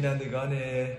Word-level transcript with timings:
بینندگان 0.00 0.52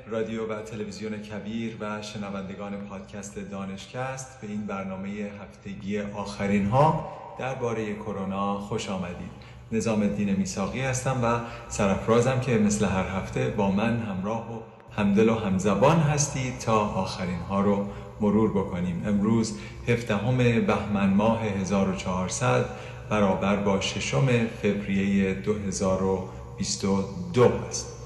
رادیو 0.07 0.47
و 0.47 0.61
تلویزیون 0.61 1.17
کبیر 1.17 1.77
و 1.79 2.01
شنوندگان 2.01 2.77
پادکست 2.77 3.39
دانشکست 3.51 4.41
به 4.41 4.47
این 4.47 4.65
برنامه 4.65 5.09
هفتگی 5.41 5.99
آخرین 5.99 6.65
ها 6.65 7.09
درباره 7.39 7.95
کرونا 7.95 8.59
خوش 8.59 8.89
آمدید. 8.89 9.31
نظام 9.71 10.01
الدین 10.01 10.35
میساقی 10.35 10.81
هستم 10.81 11.23
و 11.23 11.39
سرفرازم 11.69 12.39
که 12.39 12.57
مثل 12.57 12.85
هر 12.85 13.07
هفته 13.07 13.49
با 13.49 13.71
من 13.71 13.99
همراه 13.99 14.57
و 14.57 14.61
همدل 15.01 15.29
و 15.29 15.35
همزبان 15.35 15.99
هستید 15.99 16.59
تا 16.59 16.79
آخرین 16.79 17.39
ها 17.39 17.61
رو 17.61 17.85
مرور 18.21 18.51
بکنیم. 18.51 19.03
امروز 19.05 19.59
هفدهم 19.87 20.37
بهمن 20.37 21.09
ماه 21.09 21.43
1400 21.43 22.65
برابر 23.09 23.55
با 23.55 23.81
ششم 23.81 24.27
فوریه 24.61 25.33
2022 25.33 27.51
است. 27.69 27.98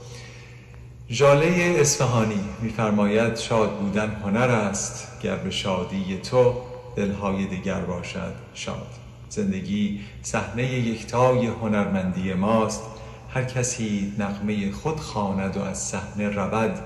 ژاله 1.09 1.75
اصفهانی 1.79 2.39
میفرماید 2.61 3.37
شاد 3.37 3.79
بودن 3.79 4.11
هنر 4.23 4.51
است 4.51 5.19
گر 5.21 5.35
به 5.35 5.51
شادی 5.51 6.17
تو 6.17 6.53
دلهای 6.95 7.45
دیگر 7.45 7.79
باشد 7.79 8.33
شاد. 8.53 8.87
زندگی 9.29 10.01
صحنه 10.21 10.63
یکتای 10.63 11.47
هنرمندی 11.47 12.33
ماست 12.33 12.81
هر 13.29 13.43
کسی 13.43 14.13
نغمه 14.19 14.71
خود 14.71 14.99
خواند 14.99 15.57
و 15.57 15.61
از 15.61 15.77
صحنه 15.77 16.29
رود 16.29 16.79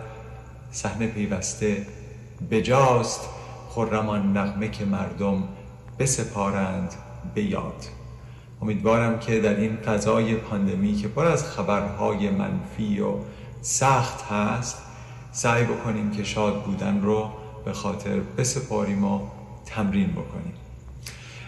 صحنه 0.72 1.08
پیوسته 1.08 1.88
بجاست 2.52 3.22
خرمان 3.70 4.38
نغمه 4.38 4.70
که 4.70 4.86
مردم 4.86 5.44
بسپارند 6.00 6.94
به 7.36 7.44
یاد. 7.44 7.86
امیدوارم 8.62 9.20
که 9.20 9.40
در 9.42 9.56
این 9.56 9.76
فضای 9.76 10.36
پاندمی 10.36 10.96
که 10.96 11.08
پر 11.08 11.26
از 11.26 11.44
خبرهای 11.44 12.30
منفی 12.30 13.00
و 13.00 13.14
سخت 13.62 14.24
هست 14.32 14.78
سعی 15.32 15.64
بکنیم 15.64 16.12
که 16.12 16.24
شاد 16.24 16.64
بودن 16.64 17.02
رو 17.02 17.30
به 17.66 17.74
خاطر 17.74 18.20
بسپاریم 18.38 19.04
و 19.04 19.20
تمرین 19.66 20.12
بکنیم. 20.12 20.54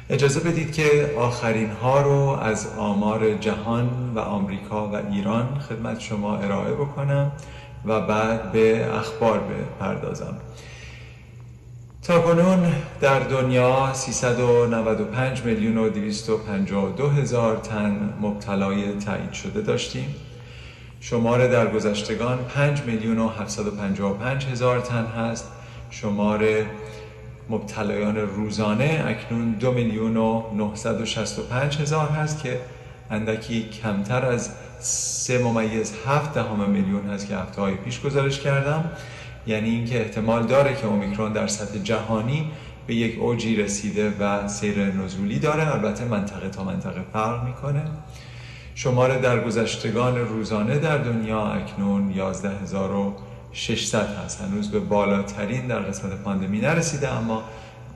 اجازه 0.10 0.40
بدید 0.40 0.74
که 0.74 1.16
آخرین 1.20 1.72
ها 1.72 2.02
رو 2.02 2.38
از 2.42 2.68
آمار 2.78 3.34
جهان 3.34 4.14
و 4.16 4.20
آمریکا 4.20 4.88
و 4.88 4.96
ایران 5.12 5.60
خدمت 5.60 6.00
شما 6.00 6.38
ارائه 6.38 6.74
بکنم 6.74 7.32
و 7.86 8.02
بعد 8.02 8.52
به 8.52 8.96
اخبار 8.96 9.40
بپردازم. 9.40 10.36
تا 12.04 12.22
کنون 12.22 12.74
در 13.02 13.20
دنیا 13.20 13.94
395 13.94 15.44
میلیون 15.44 15.78
و 15.78 15.90
252 15.90 17.10
هزار 17.10 17.58
تن 17.58 18.14
مبتلای 18.22 18.94
تایید 18.94 19.34
شده 19.34 19.62
داشتیم. 19.62 20.16
شمار 21.02 21.48
درگذشتگان 21.48 22.38
5 22.38 22.82
میلیون 22.82 23.20
و 23.20 23.28
755 23.28 24.46
هزار 24.46 24.80
تن 24.80 25.06
هست. 25.06 25.48
شمار 25.90 26.46
مبتلایان 27.50 28.18
روزانه 28.18 29.04
اکنون 29.08 29.52
دو 29.52 29.72
میلیون 29.72 30.18
و 30.18 30.44
965 30.56 31.78
هزار 31.78 32.08
هست 32.08 32.44
که 32.44 32.60
اندکی 33.12 33.70
کمتر 33.70 34.26
از 34.26 34.50
سه 34.80 35.44
ممیز 35.44 35.94
هفت 36.06 36.34
دهم 36.34 36.70
میلیون 36.70 37.10
هست 37.10 37.28
که 37.28 37.36
هفته 37.36 37.62
های 37.62 37.76
پیش 37.76 38.02
گزارش 38.02 38.40
کردم. 38.40 38.92
یعنی 39.48 39.70
اینکه 39.70 40.02
احتمال 40.02 40.44
داره 40.44 40.76
که 40.76 40.86
اومیکرون 40.88 41.34
در 41.34 41.48
سطح 41.48 41.78
جهانی 41.78 42.52
به 42.88 42.96
یک 42.96 43.20
اوجی 43.20 43.56
رسیده 43.56 44.14
و 44.20 44.48
سیر 44.48 44.80
نزولی 44.80 45.40
داره. 45.40 45.76
البته 45.76 46.06
منطقه 46.06 46.50
تا 46.50 46.64
منطقه 46.64 47.02
فرق 47.14 47.44
می‌کنه. 47.44 47.82
شمار 48.84 49.18
درگذشتگان 49.18 50.18
روزانه 50.18 50.80
در 50.80 50.98
دنیا 50.98 51.42
اکنون 51.42 52.12
11600 52.12 54.16
هست. 54.16 54.42
هنوز 54.42 54.72
به 54.72 54.80
بالاترین 54.80 55.68
در 55.68 55.80
قسمت 55.80 56.24
پاندمی 56.24 56.60
نرسیده 56.60 57.14
اما 57.14 57.44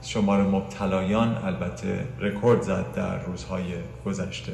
شمار 0.01 0.41
مبتلایان 0.41 1.37
البته 1.45 2.05
رکورد 2.19 2.61
زد 2.61 2.85
در 2.95 3.19
روزهای 3.19 3.63
گذشته. 4.05 4.51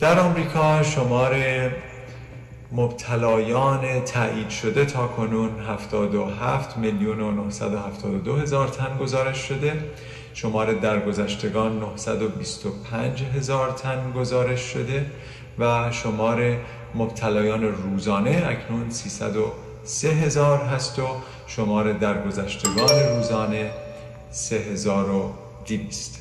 در 0.00 0.18
آمریکا 0.18 0.82
شمار 0.82 1.36
مبتلایان 2.72 4.04
تایید 4.04 4.48
شده 4.48 4.84
تا 4.84 5.06
کنون 5.06 5.50
77 5.68 6.76
میلیون 6.76 7.20
و 7.20 7.30
972 7.30 8.36
هزار 8.36 8.68
تن 8.68 8.98
گزارش 8.98 9.38
شده. 9.38 9.72
شمار 10.34 10.72
درگذشتگان 10.72 11.78
925 11.78 13.22
هزار 13.22 13.72
تن 13.72 14.12
گزارش 14.12 14.60
شده 14.60 15.06
و 15.58 15.90
شمار 15.92 16.56
مبتلایان 16.94 17.62
روزانه 17.64 18.44
اکنون 18.46 18.90
303 18.90 20.08
هزار 20.08 20.58
هست 20.58 20.98
و 20.98 21.06
شمار 21.46 21.92
درگذشتگان 21.92 23.16
روزانه 23.16 23.70
3200 24.30 26.20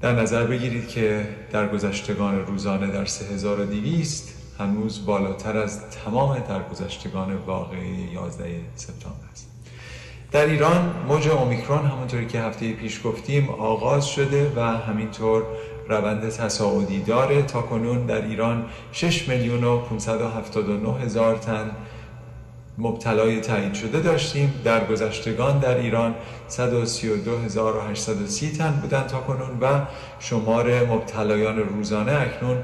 در 0.00 0.12
نظر 0.12 0.46
بگیرید 0.46 0.88
که 0.88 1.28
درگذشتگان 1.52 2.46
روزانه 2.46 2.86
در 2.86 3.04
3200 3.04 4.34
هنوز 4.58 5.06
بالاتر 5.06 5.56
از 5.56 5.90
تمام 5.90 6.38
درگذشتگان 6.38 7.36
واقعی 7.36 8.10
11 8.14 8.60
سپتامبر 8.76 9.28
است. 9.32 9.47
در 10.32 10.46
ایران 10.46 10.94
موج 11.08 11.28
اومیکرون 11.28 11.86
همونطوری 11.86 12.26
که 12.26 12.40
هفته 12.40 12.72
پیش 12.72 13.00
گفتیم 13.04 13.50
آغاز 13.50 14.06
شده 14.06 14.52
و 14.56 14.60
همینطور 14.60 15.42
روند 15.88 16.28
تصاعدی 16.28 17.00
داره. 17.00 17.42
تا 17.42 17.62
کنون 17.62 18.06
در 18.06 18.24
ایران 18.24 18.64
6 18.92 19.28
میلیون 19.28 19.64
و 19.64 19.78
579 19.78 20.92
هزار 20.92 21.36
تن 21.36 21.70
مبتلای 22.78 23.40
تایید 23.40 23.74
شده 23.74 24.00
داشتیم. 24.00 24.54
در 24.64 24.86
گذشتگان 24.86 25.58
در 25.58 25.76
ایران 25.76 26.14
132830 26.48 28.52
تن 28.52 28.70
بودن 28.70 29.02
تا 29.02 29.20
کنون 29.20 29.60
و 29.60 29.80
شمار 30.18 30.86
مبتلایان 30.86 31.58
روزانه 31.58 32.12
اکنون 32.12 32.58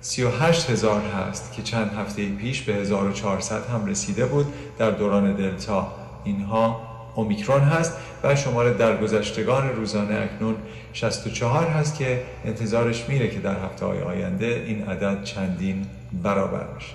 38 0.00 0.70
هزار 0.70 1.00
هست 1.00 1.52
که 1.52 1.62
چند 1.62 1.90
هفته 1.98 2.28
پیش 2.28 2.62
به 2.62 2.74
1400 2.74 3.66
هم 3.66 3.86
رسیده 3.86 4.26
بود 4.26 4.46
در 4.78 4.90
دوران 4.90 5.32
دلتا. 5.32 5.92
اینها 6.24 6.87
اومیکرون 7.18 7.60
هست 7.60 7.92
و 8.22 8.36
شمار 8.36 8.72
درگذشتگان 8.72 9.76
روزانه 9.76 10.14
اکنون 10.14 10.54
64 10.92 11.66
هست 11.66 11.98
که 11.98 12.22
انتظارش 12.44 13.08
میره 13.08 13.28
که 13.28 13.40
در 13.40 13.64
هفته 13.64 13.86
های 13.86 14.00
آینده 14.00 14.64
این 14.66 14.88
عدد 14.88 15.24
چندین 15.24 15.86
برابر 16.22 16.64
بشه 16.64 16.94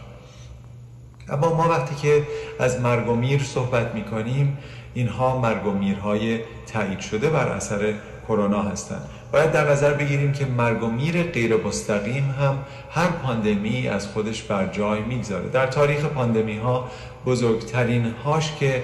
اما 1.29 1.55
ما 1.55 1.69
وقتی 1.69 1.95
که 1.95 2.23
از 2.59 2.81
مرگ 2.81 3.09
و 3.09 3.15
میر 3.15 3.43
صحبت 3.43 3.95
می‌کنیم 3.95 4.57
اینها 4.93 5.39
مرگ 5.39 5.67
و 5.67 5.71
میرهای 5.71 6.39
تایید 6.73 6.99
شده 6.99 7.29
بر 7.29 7.47
اثر 7.47 7.93
کرونا 8.27 8.61
هستند. 8.61 9.09
باید 9.31 9.51
در 9.51 9.71
نظر 9.71 9.93
بگیریم 9.93 10.31
که 10.31 10.45
مرگ 10.45 10.83
و 10.83 10.87
میر 10.87 11.23
غیر 11.23 11.55
مستقیم 11.55 12.35
هم 12.39 12.57
هر 12.91 13.07
پاندمی 13.07 13.87
از 13.87 14.07
خودش 14.07 14.43
بر 14.43 14.67
جای 14.67 15.01
می‌گذاره. 15.01 15.49
در 15.49 15.67
تاریخ 15.67 16.05
پاندمی 16.05 16.57
ها 16.57 16.89
بزرگترین 17.25 18.05
هاش 18.25 18.55
که 18.59 18.83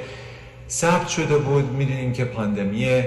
ثبت 0.70 1.08
شده 1.08 1.38
بود 1.38 1.72
می‌دونیم 1.72 2.14
که 2.14 2.26
پاندمی 2.26 3.04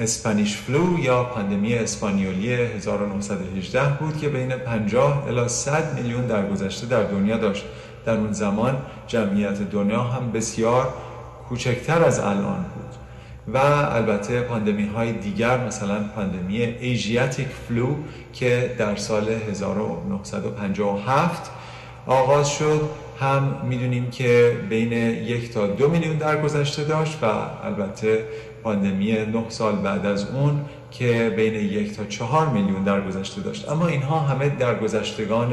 Spanish 0.00 0.56
flu 0.56 0.98
یا 0.98 1.24
پاندمی 1.24 1.74
اسپانیولی 1.74 2.52
1918 2.52 3.98
بود 4.00 4.18
که 4.18 4.28
بین 4.28 4.56
50 4.56 5.28
الی 5.28 5.48
100 5.48 5.94
میلیون 5.94 6.26
درگذشته 6.26 6.86
در 6.86 7.02
دنیا 7.02 7.36
داشت. 7.36 7.64
در 8.06 8.14
اون 8.14 8.32
زمان 8.32 8.76
جمعیت 9.06 9.70
دنیا 9.70 10.02
هم 10.02 10.32
بسیار 10.32 10.94
کوچکتر 11.48 12.04
از 12.04 12.20
الان 12.20 12.64
بود. 12.74 12.94
و 13.54 13.58
البته 13.58 14.40
پاندمی 14.40 14.86
های 14.86 15.12
دیگر 15.12 15.66
مثلا 15.66 16.04
پاندمی 16.16 16.62
Asiatic 16.62 17.48
flu 17.68 17.94
که 18.32 18.74
در 18.78 18.96
سال 18.96 19.28
1957 19.28 21.50
آغاز 22.06 22.50
شد 22.50 22.80
هم 23.20 23.62
می‌دونیم 23.68 24.10
که 24.10 24.56
بین 24.68 24.92
یک 24.92 25.52
تا 25.52 25.66
دو 25.66 25.88
میلیون 25.88 26.16
درگذشته 26.16 26.84
داشت 26.84 27.18
و 27.22 27.26
البته 27.64 28.24
پاندمی 28.62 29.12
نه 29.12 29.44
سال 29.48 29.76
بعد 29.76 30.06
از 30.06 30.30
اون 30.30 30.60
که 30.90 31.32
بین 31.36 31.54
یک 31.54 31.96
تا 31.96 32.04
چهار 32.04 32.48
میلیون 32.48 32.84
درگذشته 32.84 33.40
داشت. 33.40 33.68
اما 33.68 33.86
اینها 33.86 34.18
همه 34.18 34.48
درگذشتگان 34.48 35.52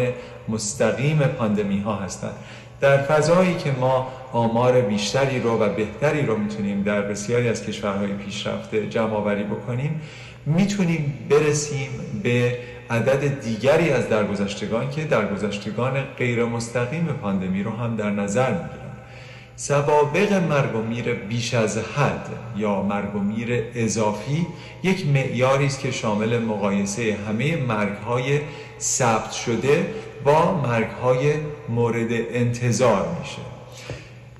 مستقیم 0.49 1.17
پاندمی 1.17 1.79
ها 1.79 1.95
هستند. 1.95 2.35
در 2.81 2.97
فضایی 2.97 3.53
که 3.55 3.71
ما 3.79 4.07
آمار 4.33 4.81
بیشتری 4.81 5.39
رو 5.39 5.59
و 5.59 5.69
بهتری 5.69 6.25
رو 6.25 6.37
می‌تونیم 6.37 6.83
در 6.83 7.01
بسیاری 7.01 7.49
از 7.49 7.65
کشورهای 7.65 8.13
پیشرفته 8.13 8.87
جمع 8.89 9.13
آوری 9.13 9.43
بکنیم 9.43 10.01
می‌تونیم 10.45 11.13
برسیم 11.29 11.89
به 12.23 12.57
عدد 12.89 13.41
دیگری 13.41 13.89
از 13.89 14.09
درگذشتگان 14.09 14.89
که 14.89 15.03
درگذشتگان 15.03 16.03
غیر 16.17 16.45
مستقیم 16.45 17.05
پاندمی 17.21 17.63
رو 17.63 17.71
هم 17.71 17.95
در 17.95 18.09
نظر 18.09 18.51
می‌گیرن. 18.51 18.85
سوابق 19.55 20.33
مرگ 20.33 20.75
و 20.75 20.81
میر 20.81 21.13
بیش 21.13 21.53
از 21.53 21.77
حد 21.77 22.29
یا 22.57 22.81
مرگ 22.81 23.15
و 23.15 23.19
میر 23.19 23.63
اضافی 23.75 24.47
یک 24.83 25.07
معیاری 25.07 25.65
است 25.65 25.79
که 25.79 25.91
شامل 25.91 26.39
مقایسه 26.39 27.17
همه 27.27 27.55
مرگ 27.55 27.97
های 27.97 28.39
ثبت 28.79 29.31
شده 29.31 29.87
با 30.23 30.61
مرگ 30.61 30.89
های 30.89 31.33
مورد 31.69 32.11
انتظار 32.11 33.17
میشه. 33.19 33.41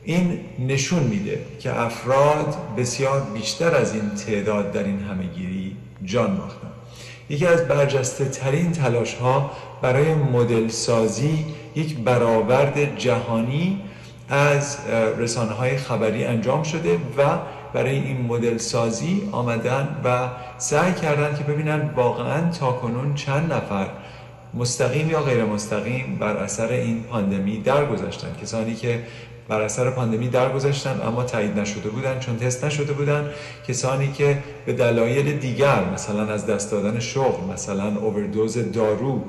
این 0.03 0.39
نشون 0.59 1.03
میده 1.03 1.39
که 1.59 1.79
افراد 1.79 2.55
بسیار 2.77 3.21
بیشتر 3.33 3.75
از 3.75 3.93
این 3.93 4.09
تعداد 4.09 4.71
در 4.71 4.83
این 4.83 4.99
همهگیری 4.99 5.75
جان 6.05 6.37
باختن. 6.37 6.74
یکی 7.29 7.45
از 7.45 7.67
برجسته 7.67 8.25
ترین 8.25 8.71
تلاش 8.71 9.13
ها 9.13 9.51
برای 9.81 10.13
مدل 10.13 10.67
سازی 10.67 11.45
یک 11.75 11.97
برآورد 11.97 12.97
جهانی 12.97 13.81
از 14.29 14.77
رسانه 15.17 15.51
های 15.51 15.77
خبری 15.77 16.25
انجام 16.25 16.63
شده 16.63 16.95
و 17.17 17.37
برای 17.73 17.95
این 17.95 18.21
مدل 18.21 18.57
سازی 18.57 19.29
آمدن 19.31 20.01
و 20.03 20.29
سعی 20.57 20.93
کردن 20.93 21.37
که 21.37 21.43
ببینن 21.43 21.89
واقعا 21.95 22.51
تا 22.51 22.71
کنون 22.71 23.13
چند 23.13 23.53
نفر 23.53 23.87
مستقیم 24.53 25.09
یا 25.11 25.21
غیر 25.21 25.43
مستقیم 25.43 26.17
بر 26.19 26.37
اثر 26.37 26.67
این 26.67 27.03
پاندمی 27.03 27.57
درگذشتن. 27.57 28.27
کسانی 28.41 28.75
که 28.75 29.03
بر 29.47 29.61
اثر 29.61 29.89
پاندمی 29.89 30.27
درگذشتن 30.27 31.01
اما 31.07 31.23
تایید 31.23 31.59
نشده 31.59 31.89
بودن 31.89 32.19
چون 32.19 32.37
تست 32.37 32.65
نشده 32.65 32.93
بودن. 32.93 33.29
کسانی 33.67 34.11
که 34.11 34.37
به 34.65 34.73
دلایل 34.73 35.37
دیگر 35.37 35.85
مثلا 35.93 36.33
از 36.33 36.45
دست 36.45 36.71
دادن 36.71 36.99
شغل 36.99 37.53
مثلا 37.53 37.99
اووردوز 37.99 38.71
دارو 38.71 39.21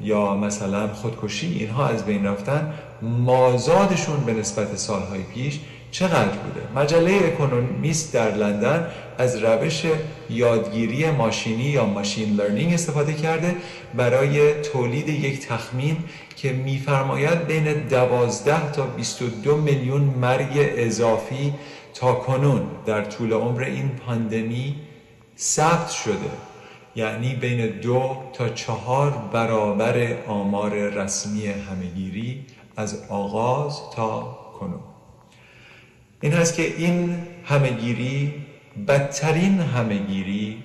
یا 0.00 0.36
مثلا 0.36 0.88
خودکشی 0.88 1.46
اینها 1.58 1.88
از 1.88 2.04
بین 2.04 2.26
رفتن 2.26 2.72
مازادشون 3.02 4.20
به 4.26 4.32
نسبت 4.32 4.76
سالهای 4.76 5.22
پیش 5.22 5.60
چقدر 5.90 6.36
بوده؟ 6.36 6.80
مجله 6.80 7.20
اکونومیست 7.26 8.14
در 8.14 8.34
لندن 8.34 8.86
از 9.18 9.44
روش 9.44 9.82
یادگیری 10.30 11.10
ماشینی 11.10 11.62
یا 11.62 11.84
ماشین 11.84 12.36
لرنینگ 12.36 12.72
استفاده 12.74 13.12
کرده 13.12 13.56
برای 13.94 14.62
تولید 14.62 15.08
یک 15.08 15.48
تخمین 15.48 15.96
که 16.36 16.52
میفرماید 16.52 17.46
بین 17.46 17.64
12 17.64 18.72
تا 18.72 18.86
22 18.86 19.56
میلیون 19.56 20.00
مرگ 20.00 20.50
اضافی 20.54 21.54
تا 21.94 22.14
کنون 22.14 22.62
در 22.86 23.04
طول 23.04 23.32
عمر 23.32 23.62
این 23.62 23.88
پاندمی 23.88 24.76
ثبت 25.38 25.90
شده. 25.90 26.30
یعنی 26.96 27.34
بین 27.34 27.66
دو 27.66 28.16
تا 28.32 28.48
چهار 28.48 29.10
برابر 29.32 30.16
آمار 30.26 30.70
رسمی 30.70 31.46
همهگیری 31.46 32.46
از 32.76 33.02
آغاز 33.08 33.80
تا 33.96 34.38
کنون. 34.60 34.80
این 36.22 36.32
هست 36.32 36.54
که 36.54 36.76
این 36.76 37.18
همهگیری 37.44 38.34
بدترین 38.88 39.60
همهگیری 39.60 40.62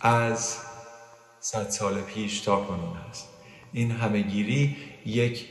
از 0.00 0.58
صد 1.40 1.68
سال 1.70 2.00
پیش 2.00 2.40
تا 2.40 2.56
کنون 2.56 2.96
است 3.10 3.28
این 3.72 3.90
همهگیری 3.90 4.76
یک 5.06 5.48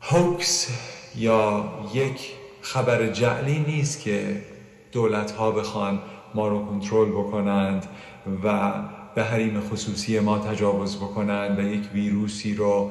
هوکس 0.00 0.68
یا 1.16 1.64
یک 1.94 2.32
خبر 2.62 3.06
جعلی 3.06 3.58
نیست 3.58 4.00
که 4.00 4.42
دولت 4.92 5.30
ها 5.30 5.50
بخوان 5.50 6.02
ما 6.34 6.48
رو 6.48 6.66
کنترل 6.66 7.08
بکنند 7.08 7.86
و 8.44 8.72
به 9.14 9.24
حریم 9.24 9.60
خصوصی 9.60 10.20
ما 10.20 10.38
تجاوز 10.38 10.96
بکنند 10.96 11.58
و 11.58 11.62
یک 11.62 11.92
ویروسی 11.92 12.54
رو 12.54 12.90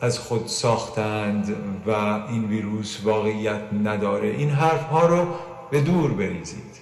از 0.00 0.18
خود 0.18 0.46
ساختند 0.46 1.56
و 1.86 1.90
این 2.30 2.44
ویروس 2.44 3.00
واقعیت 3.04 3.62
نداره. 3.84 4.28
این 4.28 4.50
حرف 4.50 4.82
ها 4.82 5.06
رو 5.06 5.26
به 5.70 5.80
دور 5.80 6.12
بریزید. 6.12 6.80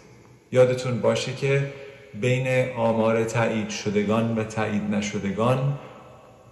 یادتون 0.53 1.01
باشه 1.01 1.33
که 1.33 1.73
بین 2.21 2.73
آمار 2.77 3.25
تایید 3.25 3.69
شدگان 3.69 4.39
و 4.39 4.45
تایید 4.45 4.83
نشدگان 4.83 5.79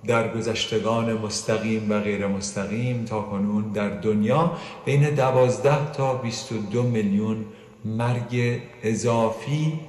در 0.06 0.34
گذشتگان 0.34 1.12
مستقیم 1.12 1.90
و 1.90 2.00
غیر 2.00 2.26
مستقیم 2.26 3.04
تا 3.04 3.20
کنون 3.20 3.72
در 3.72 3.88
دنیا 3.88 4.52
بین 4.84 5.10
دوازده 5.10 5.92
تا 5.92 6.14
22 6.14 6.82
میلیون 6.82 7.44
مرگ 7.84 8.60
اضافی 8.82 9.80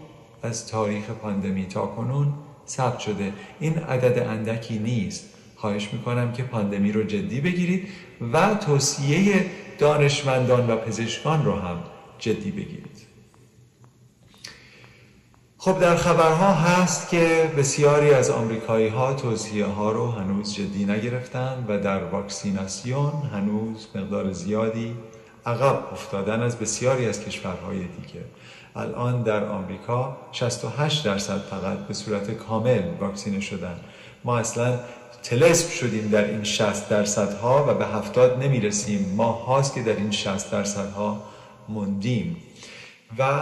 از 0.44 0.68
تاریخ 0.68 1.10
پاندمی 1.10 1.66
تا 1.66 1.86
کنون 1.86 2.34
ثبت 2.68 3.00
شده. 3.00 3.34
این 3.60 3.78
عدد 3.78 4.28
اندکی 4.28 4.80
نیست. 4.80 5.33
خواهش 5.64 5.94
می‌کنم 5.94 6.32
که 6.32 6.44
پاندمی 6.44 6.92
رو 6.92 7.04
جدی 7.04 7.42
بگیرید 7.42 7.88
و 8.34 8.56
توصیه 8.56 9.46
دانشمندان 9.80 10.70
و 10.70 10.76
پزشکان 10.76 11.46
رو 11.46 11.56
هم 11.56 11.84
جدی 12.20 12.52
بگیرید. 12.52 13.08
خب 15.58 15.80
در 15.80 15.96
خبرها 15.96 16.54
هست 16.54 17.10
که 17.10 17.52
بسیاری 17.58 18.14
از 18.14 18.30
آمریکایی 18.30 18.88
ها 18.88 19.14
توصیه 19.14 19.66
ها 19.66 19.92
رو 19.92 20.12
هنوز 20.12 20.54
جدی 20.54 20.86
نگرفتن 20.86 21.66
و 21.68 21.80
در 21.80 22.04
واکسیناسیون 22.04 23.14
هنوز 23.34 23.88
مقدار 23.96 24.32
زیادی 24.32 24.96
عقب 25.46 25.80
افتادن 25.92 26.42
از 26.42 26.60
بسیاری 26.60 27.06
از 27.06 27.26
کشورهای 27.26 27.78
دیگه. 27.78 28.26
الان 28.76 29.24
در 29.24 29.46
آمریکا 29.46 30.18
68 30.32 31.06
درصد 31.06 31.40
فقط 31.40 31.78
به 31.78 31.94
صورت 31.94 32.32
کامل 32.32 32.82
واکسینه 33.00 33.40
شدن. 33.40 33.80
ما 34.24 34.38
اصلا 34.38 34.80
تلسپ 35.24 35.72
شدیم 35.72 36.10
در 36.10 36.24
این 36.26 36.44
60 36.44 36.90
درصد 36.90 37.34
ها 37.34 37.66
و 37.70 37.74
به 37.74 37.86
70 37.86 38.44
نمی 38.44 38.60
رسیم 38.60 39.14
ما 39.18 39.32
هاست 39.32 39.76
که 39.76 39.82
در 39.82 39.96
این 39.96 40.12
60 40.12 40.52
درصد 40.52 40.92
ها 40.92 41.24
موندیم. 41.70 42.38
و 43.20 43.42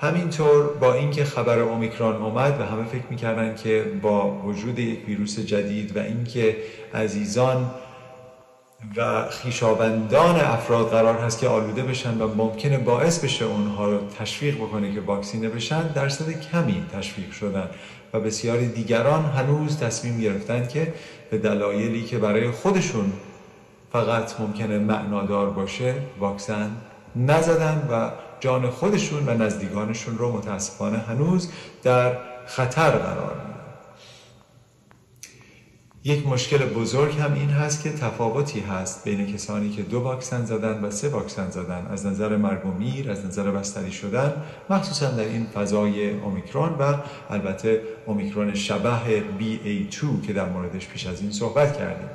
همینطور 0.00 0.66
با 0.66 0.94
اینکه 0.94 1.24
خبر 1.24 1.58
اومیکرون 1.58 2.16
اومد 2.16 2.60
و 2.60 2.64
همه 2.64 2.84
فکر 2.84 3.04
می‌کردن 3.10 3.54
که 3.54 3.84
با 4.02 4.30
وجود 4.30 4.78
یک 4.78 5.08
ویروس 5.08 5.38
جدید 5.38 5.96
و 5.96 6.00
اینکه 6.00 6.56
عزیزان 6.94 7.70
و 8.96 9.28
خیشاوندان 9.28 10.40
افراد 10.40 10.90
قرار 10.90 11.18
هست 11.18 11.40
که 11.40 11.48
آلوده 11.48 11.82
بشن 11.82 12.18
و 12.18 12.34
ممکنه 12.34 12.78
باعث 12.78 13.24
بشه 13.24 13.44
اونها 13.44 13.90
رو 13.90 13.98
تشویق 14.18 14.56
بکنه 14.56 14.94
که 14.94 15.00
واکسینه 15.00 15.48
بشن 15.48 15.92
درصد 15.92 16.30
کمی 16.30 16.84
تشویق 16.92 17.32
شدن. 17.32 17.70
و 18.12 18.20
بسیاری 18.20 18.68
دیگران 18.68 19.24
هنوز 19.24 19.78
تصمیم 19.78 20.20
گرفتن 20.20 20.66
که 20.66 20.92
به 21.30 21.38
دلایلی 21.38 22.04
که 22.04 22.18
برای 22.18 22.50
خودشون 22.50 23.12
فقط 23.92 24.40
ممکنه 24.40 24.78
معنادار 24.78 25.50
باشه 25.50 25.94
واکسن 26.18 26.70
نزدن 27.16 27.88
و 27.90 28.10
جان 28.40 28.70
خودشون 28.70 29.28
و 29.28 29.34
نزدیکانشون 29.44 30.18
رو 30.18 30.32
متاسفانه 30.32 30.98
هنوز 30.98 31.52
در 31.82 32.16
خطر 32.46 32.90
قرار 32.90 33.34
میدن. 33.34 33.59
یک 36.04 36.26
مشکل 36.26 36.58
بزرگ 36.58 37.18
هم 37.18 37.34
این 37.34 37.50
هست 37.50 37.82
که 37.82 37.90
تفاوتی 37.90 38.60
هست 38.60 39.04
بین 39.04 39.32
کسانی 39.32 39.70
که 39.70 39.82
دو 39.82 40.00
واکسن 40.00 40.44
زدن 40.44 40.84
و 40.84 40.90
سه 40.90 41.08
واکسن 41.08 41.50
زدن. 41.50 41.86
از 41.90 42.06
نظر 42.06 42.36
مرگ 42.36 42.66
و 42.66 42.70
میر 42.70 43.10
از 43.10 43.26
نظر 43.26 43.50
بستری 43.50 43.92
شدن 43.92 44.32
مخصوصا 44.70 45.10
در 45.10 45.24
این 45.24 45.46
فضای 45.46 46.10
اومیکرون 46.10 46.68
و 46.68 46.94
البته 47.30 47.82
اومیکرون 48.06 48.54
شبه 48.54 49.22
BA2 49.40 50.26
که 50.26 50.32
در 50.32 50.48
موردش 50.48 50.88
پیش 50.88 51.06
از 51.06 51.20
این 51.20 51.32
صحبت 51.32 51.78
کردیم. 51.78 52.08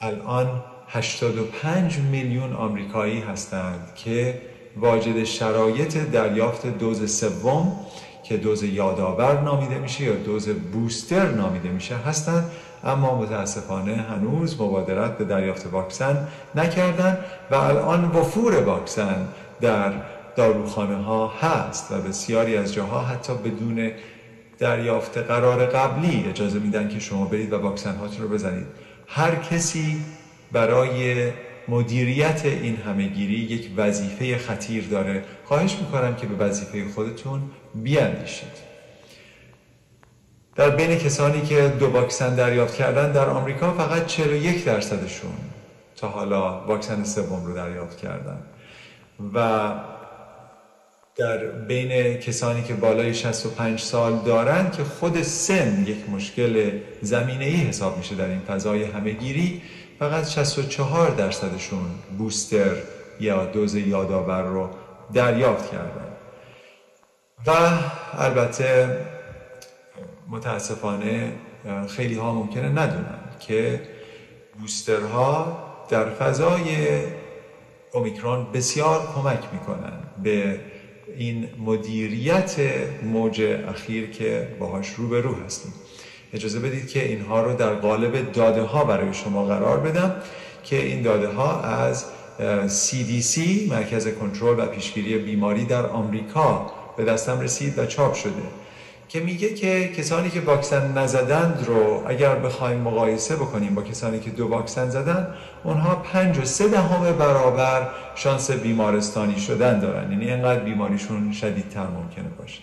الان 0.00 0.62
85 0.88 1.98
میلیون 1.98 2.52
آمریکایی 2.52 3.20
هستند 3.20 3.94
که 3.94 4.40
واجد 4.76 5.24
شرایط 5.24 5.96
دریافت 5.96 6.66
دوز 6.66 7.16
سوم 7.18 7.86
که 8.24 8.36
دوز 8.36 8.62
یادآور 8.62 9.40
نامیده 9.40 9.78
میشه 9.78 10.04
یا 10.04 10.14
دوز 10.14 10.48
بوستر 10.48 11.30
نامیده 11.30 11.68
میشه 11.68 11.96
هستند 11.96 12.50
اما 12.84 13.18
متاسفانه 13.18 13.94
هنوز 13.96 14.60
مبادرت 14.60 15.18
به 15.18 15.24
دریافت 15.24 15.66
واکسن 15.72 16.28
نکردن 16.54 17.18
و 17.50 17.54
الان 17.54 18.04
وفور 18.04 18.62
واکسن 18.62 19.28
در 19.60 19.92
داروخانه 20.36 20.96
ها 20.96 21.28
هست 21.28 21.92
و 21.92 22.00
بسیاری 22.00 22.56
از 22.56 22.74
جاها 22.74 23.00
حتی 23.00 23.32
بدون 23.34 23.90
دریافت 24.58 25.18
قرار 25.18 25.66
قبلی 25.66 26.24
اجازه 26.28 26.58
میدن 26.58 26.88
که 26.88 27.00
شما 27.00 27.24
برید 27.24 27.52
و 27.52 27.58
واکسن 27.58 27.94
هاتون 27.94 28.22
رو 28.22 28.28
بزنید. 28.28 28.66
هر 29.06 29.34
کسی 29.34 29.96
برای 30.52 31.30
مدیریت 31.68 32.42
این 32.44 32.76
همهگیری 32.76 33.34
یک 33.34 33.70
وظیفه 33.76 34.38
خطیر 34.38 34.88
داره. 34.88 35.24
خواهش 35.44 35.76
می‌کنم 35.76 36.16
که 36.16 36.26
به 36.26 36.44
وظیفه 36.44 36.84
خودتون 36.94 37.40
بیاندیشید. 37.74 38.61
در 40.56 40.70
بین 40.70 40.98
کسانی 40.98 41.42
که 41.42 41.68
دو 41.68 41.86
واکسن 41.90 42.34
دریافت 42.34 42.74
کردن 42.74 43.12
در 43.12 43.28
آمریکا 43.28 43.72
فقط 43.72 44.06
41 44.06 44.64
درصدشون 44.64 45.32
تا 45.96 46.08
حالا 46.08 46.60
واکسن 46.66 47.04
سوم 47.04 47.44
رو 47.44 47.54
دریافت 47.54 47.98
کردن. 47.98 48.38
و 49.34 49.70
در 51.16 51.38
بین 51.46 52.14
کسانی 52.14 52.62
که 52.62 52.74
بالای 52.74 53.14
65 53.14 53.80
سال 53.80 54.18
دارن 54.26 54.70
که 54.70 54.84
خود 54.84 55.22
سن 55.22 55.84
یک 55.86 56.10
مشکل 56.10 56.70
زمینه 57.02 57.44
ای 57.44 57.56
حساب 57.56 57.96
میشه 57.96 58.14
در 58.14 58.26
این 58.26 58.40
فضای 58.40 58.84
همهگیری 58.84 59.62
فقط 59.98 60.28
64 60.28 61.10
درصدشون 61.10 61.84
بوستر 62.18 62.76
یا 63.20 63.46
دوز 63.46 63.74
یادآور 63.74 64.42
رو 64.42 64.70
دریافت 65.14 65.70
کردن. 65.70 66.12
و 67.46 67.52
البته 68.18 68.96
متاسفانه 70.32 71.32
خیلی 71.88 72.14
ها 72.14 72.34
ممکنه 72.34 72.68
ندونن 72.68 73.18
که 73.40 73.80
بوسترها 74.60 75.58
در 75.88 76.10
فضای 76.10 76.66
اومیکرون 77.92 78.46
بسیار 78.52 79.00
کمک 79.14 79.40
می‌کنن 79.52 79.92
به 80.22 80.60
این 81.16 81.48
مدیریت 81.58 82.56
موج 83.02 83.40
اخیر 83.68 84.10
که 84.10 84.48
باهاش 84.60 84.88
روبرو 84.88 85.34
هستیم. 85.34 85.72
اجازه 86.32 86.60
بدید 86.60 86.88
که 86.88 87.08
اینها 87.08 87.42
رو 87.42 87.54
در 87.54 87.74
قالب 87.74 88.32
داده 88.32 88.62
ها 88.62 88.84
برای 88.84 89.14
شما 89.14 89.44
قرار 89.44 89.80
بدم 89.80 90.14
که 90.64 90.84
این 90.84 91.02
داده 91.02 91.28
ها 91.28 91.60
از 91.60 92.04
CDC 92.66 93.38
مرکز 93.68 94.08
کنترل 94.08 94.58
و 94.58 94.66
پیشگیری 94.66 95.18
بیماری 95.18 95.64
در 95.64 95.86
آمریکا 95.86 96.72
به 96.96 97.04
دستم 97.04 97.40
رسید 97.40 97.78
و 97.78 97.86
چاپ 97.86 98.14
شده. 98.14 98.61
که 99.12 99.20
میگه 99.20 99.54
که 99.54 99.88
کسانی 99.88 100.30
که 100.30 100.40
واکسن 100.40 100.98
نزدند 100.98 101.64
رو 101.66 102.02
اگر 102.06 102.34
بخوایم 102.34 102.78
مقایسه 102.78 103.36
بکنیم 103.36 103.74
با 103.74 103.82
کسانی 103.82 104.20
که 104.20 104.30
دو 104.30 104.48
واکسن 104.48 104.90
زدن 104.90 105.34
اونها 105.64 105.94
پنج 105.94 106.38
و 106.38 106.44
سه 106.44 106.68
دهم 106.68 107.12
برابر 107.12 107.88
شانس 108.14 108.50
بیمارستانی 108.50 109.40
شدن 109.40 109.80
دارن. 109.80 110.12
یعنی 110.12 110.30
اینقدر 110.30 110.60
بیماریشون 110.60 111.32
شدیدتر 111.32 111.86
ممکنه 111.86 112.28
باشه. 112.38 112.60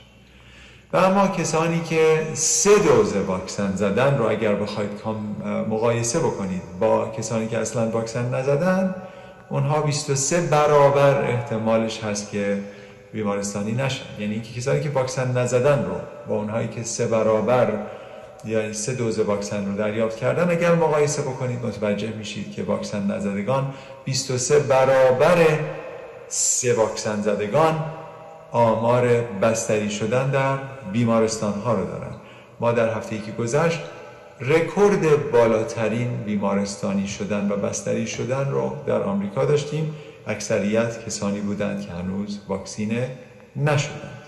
و 0.93 0.97
اما 0.97 1.27
کسانی 1.27 1.81
که 1.81 2.27
سه 2.33 2.79
دوز 2.79 3.15
واکسن 3.15 3.75
زدن 3.75 4.17
رو 4.17 4.29
اگر 4.29 4.55
بخواید 4.55 4.89
مقایسه 5.69 6.19
بکنید 6.19 6.61
با 6.79 7.09
کسانی 7.17 7.47
که 7.47 7.57
اصلا 7.57 7.89
واکسن 7.89 8.35
نزدن 8.35 8.95
اونها 9.49 9.81
23 9.81 10.41
برابر 10.41 11.21
احتمالش 11.21 12.03
هست 12.03 12.31
که 12.31 12.57
بیمارستانی 13.13 13.71
نشن. 13.71 14.05
یعنی 14.19 14.33
اینکه 14.33 14.53
کسانی 14.53 14.81
که 14.81 14.89
واکسن 14.89 15.37
نزدن 15.37 15.85
رو 15.85 15.95
با 16.27 16.35
اونهایی 16.35 16.67
که 16.67 16.83
سه 16.83 17.07
برابر 17.07 17.73
یا 18.45 18.73
سه 18.73 18.93
دوز 18.93 19.19
واکسن 19.19 19.65
رو 19.65 19.77
دریافت 19.77 20.17
کردن 20.17 20.51
اگر 20.51 20.75
مقایسه 20.75 21.21
بکنید 21.21 21.65
متوجه 21.65 22.07
میشید 22.07 22.51
که 22.51 22.63
واکسن 22.63 23.11
نزدگان 23.11 23.73
23 24.05 24.59
برابر 24.59 25.37
سه 26.27 26.73
واکسن 26.73 27.21
زدگان 27.21 27.85
آمار 28.51 29.07
بستری 29.41 29.89
شدن 29.89 30.29
در 30.29 30.57
بیمارستان 30.91 31.53
ها 31.53 31.73
رو 31.73 31.85
دارن. 31.85 32.11
ما 32.59 32.71
در 32.71 32.93
هفته 32.93 33.17
که 33.17 33.31
گذشت 33.31 33.79
رکورد 34.41 35.31
بالاترین 35.31 36.23
بیمارستانی 36.23 37.07
شدن 37.07 37.51
و 37.51 37.55
بستری 37.55 38.07
شدن 38.07 38.51
رو 38.51 38.75
در 38.87 39.01
آمریکا 39.01 39.45
داشتیم. 39.45 39.95
اکثریت 40.29 41.05
کسانی 41.05 41.39
بودند 41.39 41.81
که 41.81 41.91
هنوز 41.91 42.39
واکسینه 42.47 43.11
نشدند. 43.55 44.19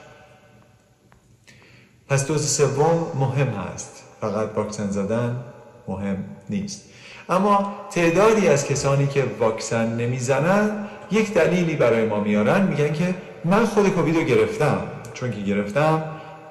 پس 2.07 2.27
دوز 2.27 2.47
سوم 2.47 3.11
مهم 3.19 3.47
هست. 3.47 4.03
فقط 4.21 4.49
واکسن 4.55 4.89
زدن 4.89 5.43
مهم 5.87 6.23
نیست. 6.49 6.89
اما 7.29 7.75
تعدادی 7.91 8.47
از 8.47 8.65
کسانی 8.67 9.07
که 9.07 9.23
واکسن 9.39 9.95
نمی‌زنن 9.95 10.87
یک 11.11 11.33
دلیلی 11.33 11.75
برای 11.75 12.05
ما 12.05 12.19
میارن 12.19 12.67
میگن 12.67 12.93
که 12.93 13.15
من 13.45 13.65
خود 13.65 13.89
کووید 13.89 14.15
رو 14.15 14.23
گرفتم. 14.23 14.87
چون 15.13 15.31
که 15.31 15.41
گرفتم 15.41 16.03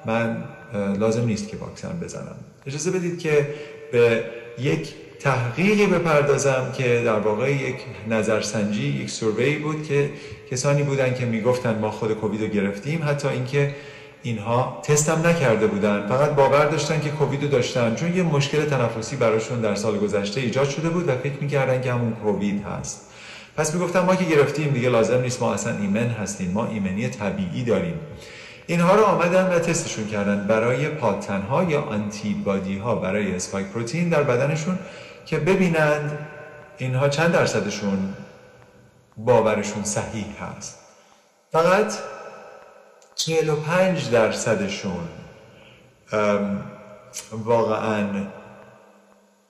من 0.05 0.43
لازم 0.99 1.25
نیست 1.25 1.47
که 1.47 1.57
واکسن 1.57 1.99
بزنم. 1.99 2.35
اجازه 2.67 2.91
بدید 2.91 3.19
که 3.19 3.53
به 3.91 4.23
یک 4.59 4.93
تحقیقی 5.23 5.85
بپردازم 5.85 6.73
که 6.77 7.01
در 7.05 7.19
واقع 7.19 7.51
یک 7.51 7.75
نظرسنجی 8.09 8.87
یک 8.87 9.09
سروی 9.09 9.55
بود 9.55 9.87
که 9.87 10.09
کسانی 10.51 10.83
بودن 10.83 11.13
که 11.13 11.25
می‌گفتن 11.25 11.79
ما 11.79 11.91
خود 11.91 12.13
کووید 12.13 12.41
رو 12.41 12.47
گرفتیم 12.47 13.03
حتی 13.07 13.27
اینکه 13.27 13.75
اینها 14.23 14.81
تستم 14.83 15.27
نکرده 15.27 15.67
بودن. 15.67 16.07
فقط 16.07 16.29
باور 16.29 16.65
داشتن 16.65 17.01
که 17.01 17.09
کووید 17.09 17.43
رو 17.43 17.49
داشتن 17.49 17.95
چون 17.95 18.15
یه 18.15 18.23
مشکل 18.23 18.65
تنفسی 18.65 19.15
براشون 19.15 19.61
در 19.61 19.75
سال 19.75 19.97
گذشته 19.97 20.41
ایجاد 20.41 20.69
شده 20.69 20.89
بود 20.89 21.09
و 21.09 21.11
فکر 21.15 21.37
می‌کردن 21.41 21.81
که 21.81 21.91
همون 21.91 22.11
کووید 22.11 22.63
هست. 22.63 23.01
پس 23.57 23.73
می‌گفتن 23.73 23.99
ما 23.99 24.15
که 24.15 24.25
گرفتیم 24.25 24.69
دیگه 24.69 24.89
لازم 24.89 25.21
نیست 25.21 25.41
ما 25.41 25.53
اصلا 25.53 25.77
ایمن 25.77 26.07
هستیم 26.07 26.51
ما 26.51 26.67
ایمنی 26.67 27.07
طبیعی 27.07 27.63
داریم. 27.63 27.99
اینها 28.67 28.95
رو 28.95 29.03
آمدن 29.03 29.47
و 29.47 29.59
تستشون 29.59 30.07
کردن 30.07 30.47
برای 30.47 30.87
پاتنها 30.87 31.63
یا 31.63 31.81
آنتیبادی 31.81 32.77
ها 32.77 32.95
برای 32.95 33.35
اسپایک 33.35 33.67
پروتین 33.67 34.09
در 34.09 34.23
بدنشون 34.23 34.79
که 35.25 35.39
ببینند 35.39 36.27
اینها 36.77 37.09
چند 37.09 37.31
درصدشون 37.31 38.13
باورشون 39.17 39.83
صحیح 39.83 40.25
هست. 40.43 40.79
فقط 41.51 41.93
45 43.15 44.09
درصدشون 44.09 45.07
واقعا 47.31 48.07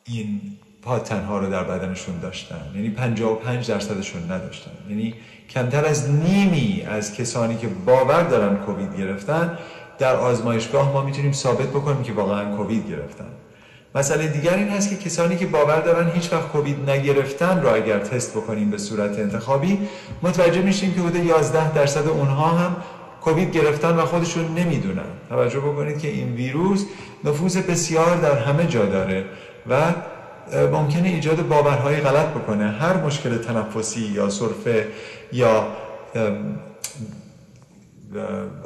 این 0.03 0.41
پاتنها 0.81 1.37
رو 1.37 1.49
در 1.49 1.63
بدنشون 1.63 2.19
داشتن. 2.19 2.71
یعنی 2.75 2.89
55 2.89 3.67
درصدشون 3.67 4.31
نداشتن. 4.31 4.71
یعنی 4.89 5.15
کمتر 5.49 5.85
از 5.85 6.09
نیمی 6.09 6.85
از 6.89 7.13
کسانی 7.13 7.57
که 7.57 7.67
باور 7.67 8.23
دارن 8.23 8.57
کووید 8.57 8.97
گرفتن 8.97 9.57
در 9.99 10.15
آزمایشگاه 10.15 10.91
ما 10.91 11.01
می‌تونیم 11.01 11.31
ثابت 11.31 11.67
بکنیم 11.67 12.03
که 12.03 12.13
واقعا 12.13 12.55
کووید 12.55 12.89
گرفتن. 12.89 13.29
مسئله 13.95 14.27
دیگر 14.27 14.53
این 14.53 14.69
هست 14.69 14.89
که 14.89 14.95
کسانی 14.95 15.37
که 15.37 15.45
باور 15.45 15.79
دارن 15.79 16.11
هیچ 16.11 16.33
وقت 16.33 16.47
کووید 16.47 16.89
نگرفتن 16.89 17.61
را 17.61 17.75
اگر 17.75 17.99
تست 17.99 18.37
بکنیم 18.37 18.69
به 18.69 18.77
صورت 18.77 19.19
انتخابی 19.19 19.79
متوجه 20.21 20.61
میشیم 20.61 20.93
که 20.93 21.01
حدود 21.01 21.25
11 21.25 21.73
درصد 21.73 22.07
اونها 22.07 22.47
هم 22.47 22.75
کووید 23.21 23.51
گرفتن 23.51 23.95
و 23.95 24.05
خودشون 24.05 24.45
نمی‌دونن. 24.55 25.05
توجه 25.29 25.59
بکنید 25.59 25.99
که 25.99 26.07
این 26.07 26.33
ویروس 26.35 26.85
نفوذ 27.23 27.57
بسیار 27.57 28.17
در 28.17 28.39
همه 28.39 28.67
جا 28.67 28.85
داره 28.85 29.25
و 29.69 29.93
ممکنه 30.71 31.09
ایجاد 31.09 31.47
باورهای 31.47 31.95
غلط 31.95 32.27
بکنه. 32.27 32.71
هر 32.71 32.97
مشکل 32.97 33.37
تنفسی 33.37 34.01
یا 34.01 34.29
سرفه 34.29 34.87
یا 35.33 35.67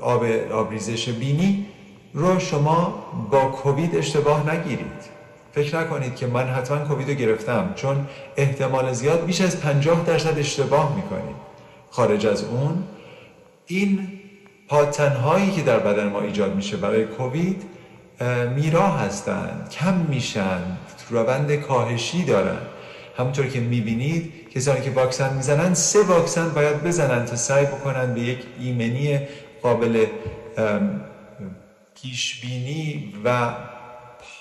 آب 0.01 0.25
آبریزش 0.51 1.09
بینی 1.09 1.65
رو 2.13 2.39
شما 2.39 3.05
با 3.31 3.45
کووید 3.45 3.95
اشتباه 3.95 4.53
نگیرید. 4.55 5.14
فکر 5.55 5.79
نکنید 5.79 6.15
که 6.15 6.27
من 6.27 6.47
حتما 6.47 6.77
کووید 6.77 7.09
رو 7.09 7.15
گرفتم 7.15 7.73
چون 7.75 8.07
احتمال 8.37 8.93
زیاد 8.93 9.25
بیش 9.25 9.41
از 9.41 9.61
50 9.61 10.05
درصد 10.05 10.39
اشتباه 10.39 10.95
می‌کنید. 10.95 11.35
خارج 11.89 12.25
از 12.25 12.43
اون 12.43 12.83
این 13.67 14.07
پاتنهایی 14.67 15.51
که 15.51 15.61
در 15.61 15.79
بدن 15.79 16.07
ما 16.07 16.21
ایجاد 16.21 16.55
میشه 16.55 16.77
برای 16.77 17.05
کووید 17.05 17.63
میرا 18.55 18.87
هستند 18.87 19.69
کم 19.69 19.93
میشن 19.93 20.59
روند 21.09 21.55
کاهشی 21.55 22.23
دارن. 22.23 22.57
همونطور 23.17 23.47
که 23.47 23.59
می‌بینید 23.59 24.49
کسانی 24.55 24.81
که 24.81 24.91
واکسن 24.91 25.33
می‌زنن 25.33 25.73
سه 25.73 26.03
واکسن 26.03 26.49
باید 26.49 26.83
بزنن 26.83 27.25
تا 27.25 27.35
سعی 27.35 27.65
بکنن 27.65 28.13
به 28.13 28.21
یک 28.21 28.39
ایمنی 28.59 29.19
قابل 29.61 30.05
پیشبینی 32.01 33.13
و 33.25 33.53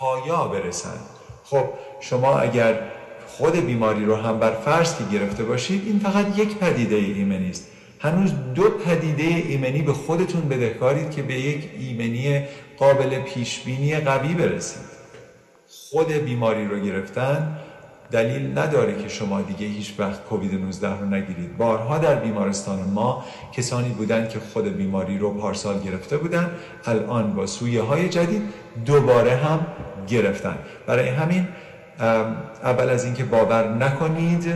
پایا 0.05 0.49
برسن. 0.49 0.99
خب 1.45 1.65
شما 2.01 2.39
اگر 2.39 2.79
خود 3.27 3.67
بیماری 3.67 4.05
رو 4.05 4.17
هم 4.17 4.39
بر 4.39 4.51
فرض 4.51 4.99
که 4.99 5.05
گرفته 5.19 5.45
باشید 5.45 5.83
این 5.87 5.99
فقط 5.99 6.39
یک 6.39 6.59
پدیده 6.59 6.97
ایمنی 6.97 7.51
است. 7.51 7.71
هنوز 8.01 8.33
دو 8.55 8.71
پدیده 8.71 9.23
ایمنی 9.23 9.83
به 9.83 9.93
خودتون 9.93 10.49
بدهکارید 10.49 11.11
که 11.11 11.23
به 11.23 11.35
یک 11.35 11.71
ایمنی 11.79 12.45
قابل 12.79 13.19
پیشبینی 13.19 13.97
قوی 13.97 14.35
برسید. 14.35 14.83
خود 15.69 16.13
بیماری 16.13 16.69
رو 16.69 16.81
گرفتن 16.81 17.59
دلیل 18.11 18.59
نداره 18.59 19.03
که 19.03 19.09
شما 19.09 19.41
دیگه 19.41 19.67
هیچ 19.67 19.95
وقت 19.99 20.25
کووید 20.25 20.55
19 20.55 20.99
رو 20.99 21.07
نگیرید. 21.07 21.57
بارها 21.57 21.99
در 21.99 22.15
بیمارستان 22.15 22.79
ما 22.81 23.25
کسانی 23.53 23.89
بودند 23.89 24.29
که 24.29 24.39
خود 24.53 24.77
بیماری 24.77 25.19
رو 25.19 25.35
پارسال 25.35 25.81
گرفته 25.81 26.17
بودن 26.17 26.51
الان 26.87 27.35
با 27.35 27.47
سویه 27.47 27.83
های 27.83 28.09
جدید 28.09 28.43
دوباره 28.87 29.37
هم 29.37 29.67
گرفتن. 30.07 30.59
برای 30.87 31.09
همین 31.09 31.49
اول 32.63 32.91
از 32.91 33.05
اینکه 33.05 33.25
باور 33.25 33.69
نکنید 33.69 34.55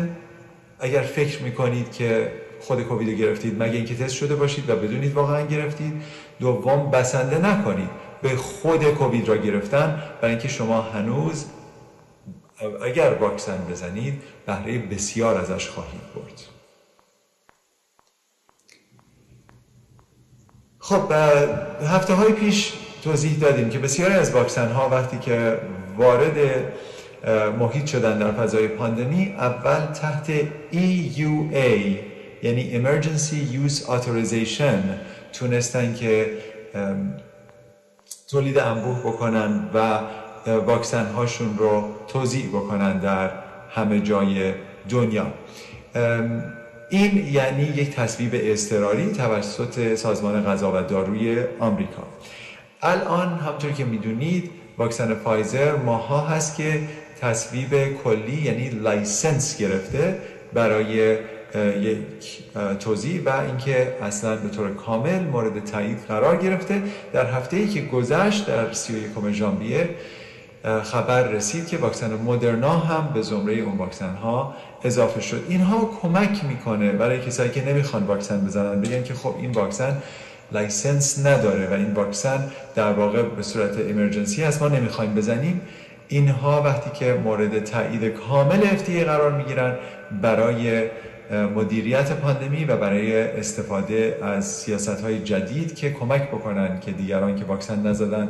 اگر 0.81 1.03
فکر 1.03 1.43
می‌کنید 1.43 1.93
که 1.93 2.33
خود 2.61 2.83
کووید 2.83 3.09
گرفتید 3.09 3.63
مگه 3.63 3.73
اینکه 3.73 3.97
تست 3.97 4.15
شده 4.15 4.35
باشید 4.37 4.71
و 4.71 4.77
بدونید 4.77 5.15
واقعا 5.15 5.47
گرفتید. 5.47 6.03
دوم 6.41 6.91
بسنده 6.91 7.39
نکنید 7.39 7.91
به 8.23 8.37
خود 8.37 8.85
کووید 8.85 9.29
را 9.29 9.37
گرفتن 9.37 10.03
برای 10.21 10.35
اینکه 10.35 10.49
شما 10.49 10.83
هنوز 10.83 11.47
اگر 12.85 13.15
واکسن 13.15 13.67
بزنید 13.71 14.23
بهره 14.47 14.79
بسیار 14.79 15.41
ازش 15.41 15.69
خواهید 15.69 16.01
برد. 16.15 16.43
خب 20.79 21.13
هفته 21.83 22.15
های 22.15 22.33
پیش 22.33 22.73
توضیح 23.05 23.39
دادیم 23.41 23.69
که 23.69 23.79
بسیاری 23.79 24.15
از 24.15 24.31
واکسن 24.31 24.73
ها 24.73 24.89
وقتی 24.89 25.19
که 25.19 25.59
وارد 25.97 26.37
محیط 27.59 27.87
شدن 27.87 28.19
در 28.19 28.33
فضای 28.33 28.69
پاندمی 28.69 29.35
اول 29.39 29.87
تحت 29.93 30.41
EUA 30.73 31.97
یعنی 32.43 32.83
Emergency 32.83 33.69
Use 33.69 33.83
Authorization 33.83 34.81
تونستن 35.33 35.95
که 35.95 36.27
تولید 38.31 38.59
انبوه 38.59 38.99
بکنن 38.99 39.69
و 39.75 40.01
واکسن 40.47 41.07
هاشون 41.07 41.59
رو 41.59 41.85
توضیح 42.09 42.49
بکنن 42.49 42.99
در 42.99 43.31
همه 43.71 44.01
جای 44.01 44.55
دنیا. 44.89 45.27
این 46.91 47.27
یعنی 47.33 47.63
یک 47.63 47.91
تصویب 47.91 48.31
اضطراری 48.35 49.13
توسط 49.13 49.95
سازمان 49.95 50.45
غذا 50.45 50.73
و 50.73 50.83
داروی 50.83 51.45
آمریکا. 51.61 52.03
الان 52.83 53.29
همونطور 53.29 53.73
که 53.73 53.85
می‌دونید 53.85 54.51
واکسن 54.79 55.15
فایزر 55.15 55.77
ماه‌ها 55.77 56.21
هست 56.21 56.57
که 56.57 56.81
تصویب 57.21 58.03
کلی 58.05 58.43
یعنی 58.43 58.69
license 58.69 59.59
گرفته 59.59 60.19
برای 60.55 61.19
یک 61.81 62.43
توزیع 62.81 63.23
و 63.25 63.41
اینکه 63.47 63.97
اصلا 64.03 64.37
به 64.37 64.49
طور 64.49 64.75
کامل 64.75 65.25
مورد 65.25 65.65
تایید 65.65 65.99
قرار 66.09 66.37
گرفته. 66.37 66.83
در 67.13 67.27
هفته 67.27 67.57
ای 67.57 67.69
که 67.69 67.81
گذشت 67.81 68.47
در 68.47 68.73
31 68.73 69.33
ژانویه 69.33 69.89
خبر 70.83 71.23
رسید 71.23 71.67
که 71.69 71.77
واکسن 71.77 72.15
مدرنا 72.15 72.79
هم 72.79 73.13
به 73.15 73.23
زمره 73.23 73.55
اون 73.55 73.79
واکسن 73.79 74.15
ها 74.15 74.55
اضافه 74.85 75.21
شد. 75.21 75.45
اینها 75.49 75.91
کمک 76.03 76.45
می‌کنه 76.45 76.93
برای 76.93 77.21
کسایی 77.21 77.51
که 77.51 77.69
نمی‌خوان 77.69 78.03
واکسن 78.03 78.47
بزنن 78.47 78.81
بگن 78.81 79.03
که 79.03 79.15
خب 79.15 79.35
این 79.39 79.51
واکسن 79.51 80.03
license 80.53 81.27
نداره 81.27 81.67
و 81.67 81.73
این 81.73 81.93
واکسن 81.93 82.51
در 82.75 82.93
واقع 82.93 83.23
به 83.23 83.43
صورت 83.43 83.81
emergency 83.91 84.43
هست. 84.43 84.63
ما 84.63 84.69
نمی‌خوایم 84.69 85.15
بزنیم. 85.15 85.61
اینها 86.09 86.63
وقتی 86.63 86.91
که 86.91 87.13
مورد 87.25 87.65
تایید 87.65 88.05
کامل 88.05 88.61
FDA 88.61 89.05
قرار 89.05 89.33
می‌گیرن 89.33 89.77
برای 90.23 90.89
مدیریت 91.55 92.13
پاندمی 92.13 92.65
و 92.65 92.77
برای 92.77 93.23
استفاده 93.23 94.19
از 94.23 94.53
سیاست 94.53 95.01
های 95.01 95.19
جدید 95.19 95.75
که 95.75 95.93
کمک 95.93 96.29
بکنن 96.29 96.81
که 96.81 96.91
دیگران 96.91 97.37
که 97.37 97.45
واکسن 97.45 97.87
نزدن 97.87 98.29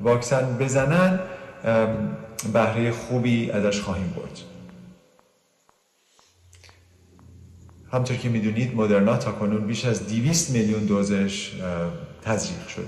واکسن 0.00 0.56
بزنن 0.60 1.18
بهره 2.52 2.90
خوبی 2.90 3.50
ازش 3.50 3.80
خواهیم 3.80 4.14
برد. 4.16 4.57
همطور 7.92 8.16
که 8.16 8.28
می‌دونید 8.28 8.76
مدرنا 8.76 9.16
تا 9.16 9.32
کنون 9.32 9.66
بیش 9.66 9.84
از 9.84 10.08
200 10.08 10.50
میلیون 10.50 10.84
دوزش 10.84 11.52
تزریق 12.22 12.68
شده. 12.68 12.84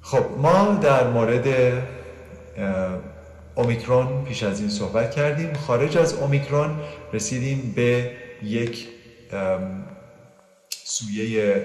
خب 0.00 0.24
ما 0.38 0.78
در 0.82 1.10
مورد 1.10 1.46
اومیکرون 3.54 4.24
پیش 4.24 4.42
از 4.42 4.60
این 4.60 4.68
صحبت 4.68 5.10
کردیم. 5.10 5.52
خارج 5.52 5.98
از 5.98 6.14
اومیکرون 6.14 6.70
رسیدیم 7.12 7.72
به 7.76 8.10
یک 8.42 8.88
سویه 10.70 11.62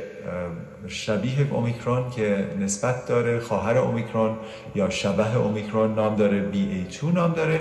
شبیه 0.88 1.48
اومیکرون 1.52 2.10
که 2.10 2.48
نسبت 2.60 3.06
داره 3.06 3.40
خواهر 3.40 3.78
اومیکرون 3.78 4.38
یا 4.76 4.90
شبه 4.90 5.36
اومیکرون 5.36 5.96
نام 5.96 6.16
داره 6.16 6.52
BA2 6.52 7.04
نام 7.04 7.34
داره. 7.34 7.60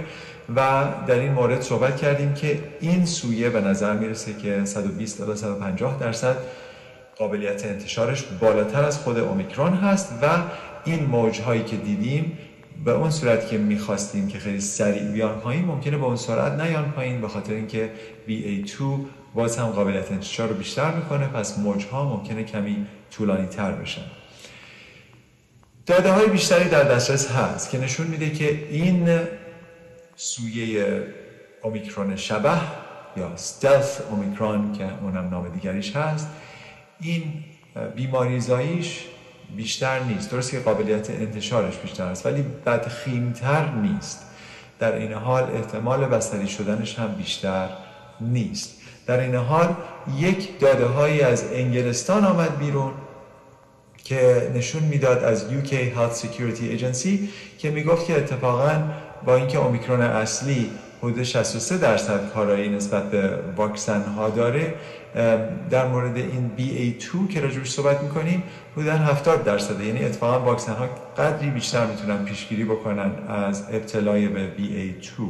و 0.57 0.85
در 1.07 1.15
این 1.15 1.33
مورد 1.33 1.61
صحبت 1.61 1.97
کردیم 1.97 2.35
که 2.35 2.59
این 2.81 3.07
سویه 3.07 3.51
به 3.51 3.61
نظر 3.61 3.93
می‌رسه 3.93 4.35
که 4.35 4.65
120 4.65 5.19
تا 5.19 5.37
150 5.37 5.99
درصد 6.01 6.37
قابلیت 7.17 7.67
انتشارش 7.67 8.25
بالاتر 8.41 8.85
از 8.85 8.99
خود 8.99 9.19
اومیکرون 9.19 9.73
هست 9.73 10.13
و 10.23 10.27
این 10.85 11.05
موجهایی 11.05 11.63
که 11.63 11.77
دیدیم 11.77 12.39
به 12.85 12.93
اون 12.93 13.11
صورت 13.11 13.49
که 13.49 13.59
می‌خواستیم 13.59 14.29
که 14.29 14.39
خیلی 14.39 14.61
سریع 14.61 15.03
بیان 15.03 15.41
پایین 15.41 15.65
ممکنه 15.65 15.97
به 15.97 16.05
اون 16.05 16.17
سرعت 16.17 16.61
نیان 16.61 16.93
پایین 16.93 17.21
به 17.21 17.29
خاطر 17.29 17.53
اینکه 17.53 17.91
BA2 18.29 18.83
باز 19.35 19.57
هم 19.57 19.67
قابلیت 19.67 20.13
انتشار 20.13 20.49
رو 20.49 20.55
بیشتر 20.55 20.95
می‌کنه. 20.95 21.27
پس 21.27 21.59
موجها 21.59 22.05
ممکنه 22.05 22.45
کمی 22.45 22.87
طولانی 23.11 23.47
تر 23.47 23.73
بشن. 23.73 24.03
داده 25.87 26.13
های 26.13 26.27
بیشتری 26.27 26.69
در 26.69 26.83
دسترس 26.83 27.31
هست 27.31 27.71
که 27.71 27.79
نشون 27.79 28.07
میده 28.07 28.31
که 28.31 28.69
این 28.71 29.09
سویه 30.23 31.07
اومیکرون 31.63 32.17
شبه 32.17 32.59
یا 33.17 33.37
ستلث 33.37 34.01
اومیکرون 34.01 34.73
که 34.73 34.89
اونم 35.03 35.29
نام 35.31 35.49
دیگریش 35.49 35.97
هست 35.97 36.29
این 37.01 37.45
بیماری 37.97 38.41
زاییش 38.41 39.05
بیشتر 39.57 39.99
نیست. 39.99 40.31
درست 40.31 40.51
که 40.51 40.59
قابلیت 40.59 41.11
انتشارش 41.11 41.77
بیشتر 41.77 42.05
است 42.05 42.27
ولی 42.27 42.43
بدخیمتر 42.67 43.69
نیست. 43.71 44.27
در 44.79 44.95
این 44.97 45.13
حال 45.13 45.43
احتمال 45.43 46.07
بستری 46.07 46.49
شدنش 46.49 46.99
هم 46.99 47.15
بیشتر 47.15 47.69
نیست. 48.21 48.81
در 49.07 49.21
این 49.21 49.35
حال 49.35 49.75
یک 50.19 50.61
داده 50.61 50.87
هایی 50.87 51.21
از 51.21 51.45
انگلستان 51.53 52.25
آمد 52.25 52.59
بیرون 52.59 52.93
که 54.05 54.53
نشون 54.55 54.83
می‌داد 54.83 55.25
از 55.25 55.45
UK 55.51 55.71
Health 55.71 56.17
Security 56.23 56.79
Agency 56.79 57.09
که 57.59 57.71
می‌گفت 57.71 58.07
که 58.07 58.17
اتفاقا 58.17 58.83
با 59.25 59.37
اینکه 59.37 59.59
اومیکرون 59.59 60.01
اصلی 60.01 60.71
حدود 61.03 61.23
63 61.23 61.79
درصد 61.79 62.31
کارایی 62.35 62.69
نسبت 62.69 63.11
به 63.11 63.39
واکسن 63.57 64.03
ها 64.03 64.31
داره 64.31 64.75
در 65.71 65.87
مورد 65.89 66.17
این 66.17 66.51
BA2 66.59 67.33
که 67.33 67.41
راجبش 67.41 67.71
صحبت 67.71 68.03
می‌کنیم 68.03 68.43
حدودا 68.77 68.93
70 68.93 69.45
درصده. 69.45 69.85
یعنی 69.85 70.05
اتفاقا 70.05 70.41
واکسن 70.45 70.73
ها 70.73 70.87
قدری 71.19 71.51
بیشتر 71.51 71.87
می‌تونن 71.87 72.25
پیشگیری 72.25 72.65
بکنن 72.65 73.11
از 73.29 73.67
ابتلای 73.73 74.29
به 74.29 74.49
BA2 74.59 75.23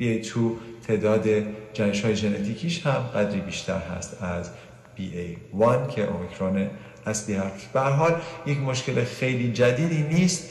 BA2 0.00 0.38
تعداد 0.86 1.24
جنش 1.72 2.04
های 2.04 2.16
ژنتیکیش 2.16 2.86
هم 2.86 3.00
قدری 3.14 3.40
بیشتر 3.40 3.78
هست 3.96 4.22
از 4.22 4.50
BA1 4.98 5.94
که 5.94 6.06
اومیکرون 6.06 6.70
اصلی 7.06 7.34
هست 7.34 7.72
به 7.72 7.80
حال 7.80 8.14
یک 8.46 8.60
مشکل 8.60 9.04
خیلی 9.04 9.52
جدیدی 9.52 10.02
نیست. 10.02 10.50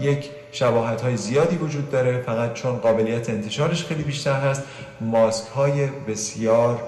یک 0.00 0.30
شباهت 0.52 1.00
های 1.00 1.16
زیادی 1.16 1.56
وجود 1.56 1.90
داره. 1.90 2.22
فقط 2.22 2.52
چون 2.52 2.76
قابلیت 2.76 3.30
انتشارش 3.30 3.84
خیلی 3.84 4.02
بیشتر 4.02 4.40
هست 4.40 4.62
ماسک 5.00 5.48
های 5.48 5.86
بسیار 5.86 6.82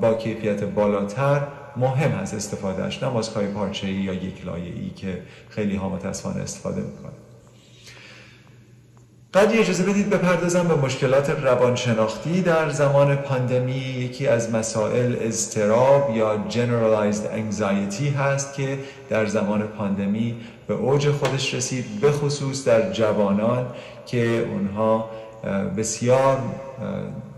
با 0.00 0.14
کیفیت 0.14 0.64
بالاتر 0.64 1.46
مهم 1.76 2.10
هست 2.10 2.34
استفادهش 2.34 3.02
نه 3.02 3.08
ماسک 3.08 3.32
های 3.36 3.46
پارچه 3.46 3.90
یا 3.92 4.12
یک 4.12 4.46
لایه 4.46 4.72
ای 4.74 4.90
که 4.90 5.22
خیلی 5.50 5.76
ها 5.76 5.88
متاسفانه 5.88 6.42
استفاده 6.42 6.80
می‌کنه. 6.80 7.25
قدری 9.34 9.58
اجازه 9.58 9.84
بدید 9.84 10.10
بپردازم 10.10 10.68
به 10.68 10.74
مشکلات 10.74 11.30
روانشناختی. 11.30 12.40
در 12.42 12.70
زمان 12.70 13.16
پاندمی 13.16 13.72
یکی 13.72 14.26
از 14.26 14.54
مسائل 14.54 15.16
اضطراب 15.20 16.16
یا 16.16 16.44
generalized 16.50 17.24
anxiety 17.24 18.16
هست 18.18 18.54
که 18.54 18.78
در 19.10 19.26
زمان 19.26 19.62
پاندمی 19.62 20.36
به 20.68 20.74
اوج 20.74 21.10
خودش 21.10 21.54
رسید 21.54 21.84
به 22.00 22.12
خصوص 22.12 22.64
در 22.64 22.92
جوانان 22.92 23.66
که 24.06 24.48
اونها 24.52 25.10
بسیار 25.76 26.38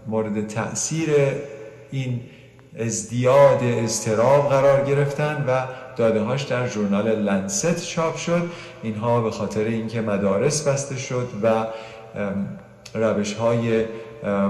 مورد 0.07 0.47
تاثیر 0.47 1.09
این 1.91 2.21
ازدیاد 2.79 3.59
اضطراب 3.63 4.49
قرار 4.49 4.85
گرفتن 4.85 5.45
و 5.49 5.63
داده 5.99 6.21
هاش 6.21 6.43
در 6.43 6.69
ژورنال 6.69 7.09
لنست 7.09 7.87
چاپ 7.87 8.17
شد. 8.17 8.51
اینها 8.83 9.21
به 9.21 9.31
خاطر 9.31 9.65
اینکه 9.65 10.01
مدارس 10.01 10.69
بسته 10.69 10.97
شد 10.97 11.29
و 11.43 11.67
روش 12.95 13.35
های 13.35 13.85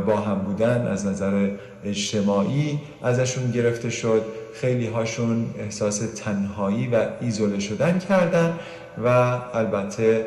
با 0.06 0.16
هم 0.16 0.38
بودن 0.38 0.86
از 0.86 1.06
نظر 1.06 1.50
اجتماعی 1.84 2.78
ازشون 3.02 3.50
گرفته 3.50 3.90
شد. 3.90 4.22
خیلی 4.54 4.86
هاشون 4.86 5.54
احساس 5.58 5.98
تنهایی 5.98 6.88
و 6.88 7.06
ایزوله 7.20 7.58
شدن 7.58 7.98
کردن 7.98 8.58
و 9.04 9.08
البته 9.54 10.26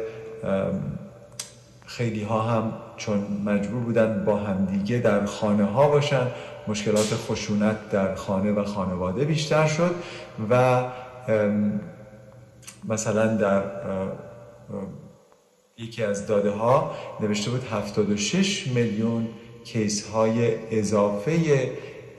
خیلی 1.85 2.23
ها 2.23 2.41
هم 2.41 2.73
چون 2.97 3.19
مجبور 3.45 3.81
بودن 3.83 4.23
با 4.25 4.37
همدیگه 4.37 4.97
در 4.97 5.25
خانه 5.25 5.65
ها 5.65 5.87
باشن 5.87 6.27
مشکلات 6.67 7.13
خشونت 7.27 7.89
در 7.89 8.15
خانه 8.15 8.51
و 8.51 8.63
خانواده 8.63 9.25
بیشتر 9.25 9.67
شد 9.67 9.95
و 10.49 10.83
مثلا 12.87 13.35
در 13.35 13.63
یکی 15.77 16.03
از 16.03 16.27
داده 16.27 16.51
ها 16.51 16.91
نوشته 17.19 17.51
بود 17.51 17.63
76 17.63 18.67
میلیون 18.67 19.27
case 19.63 20.07
های 20.07 20.55
اضافه 20.79 21.69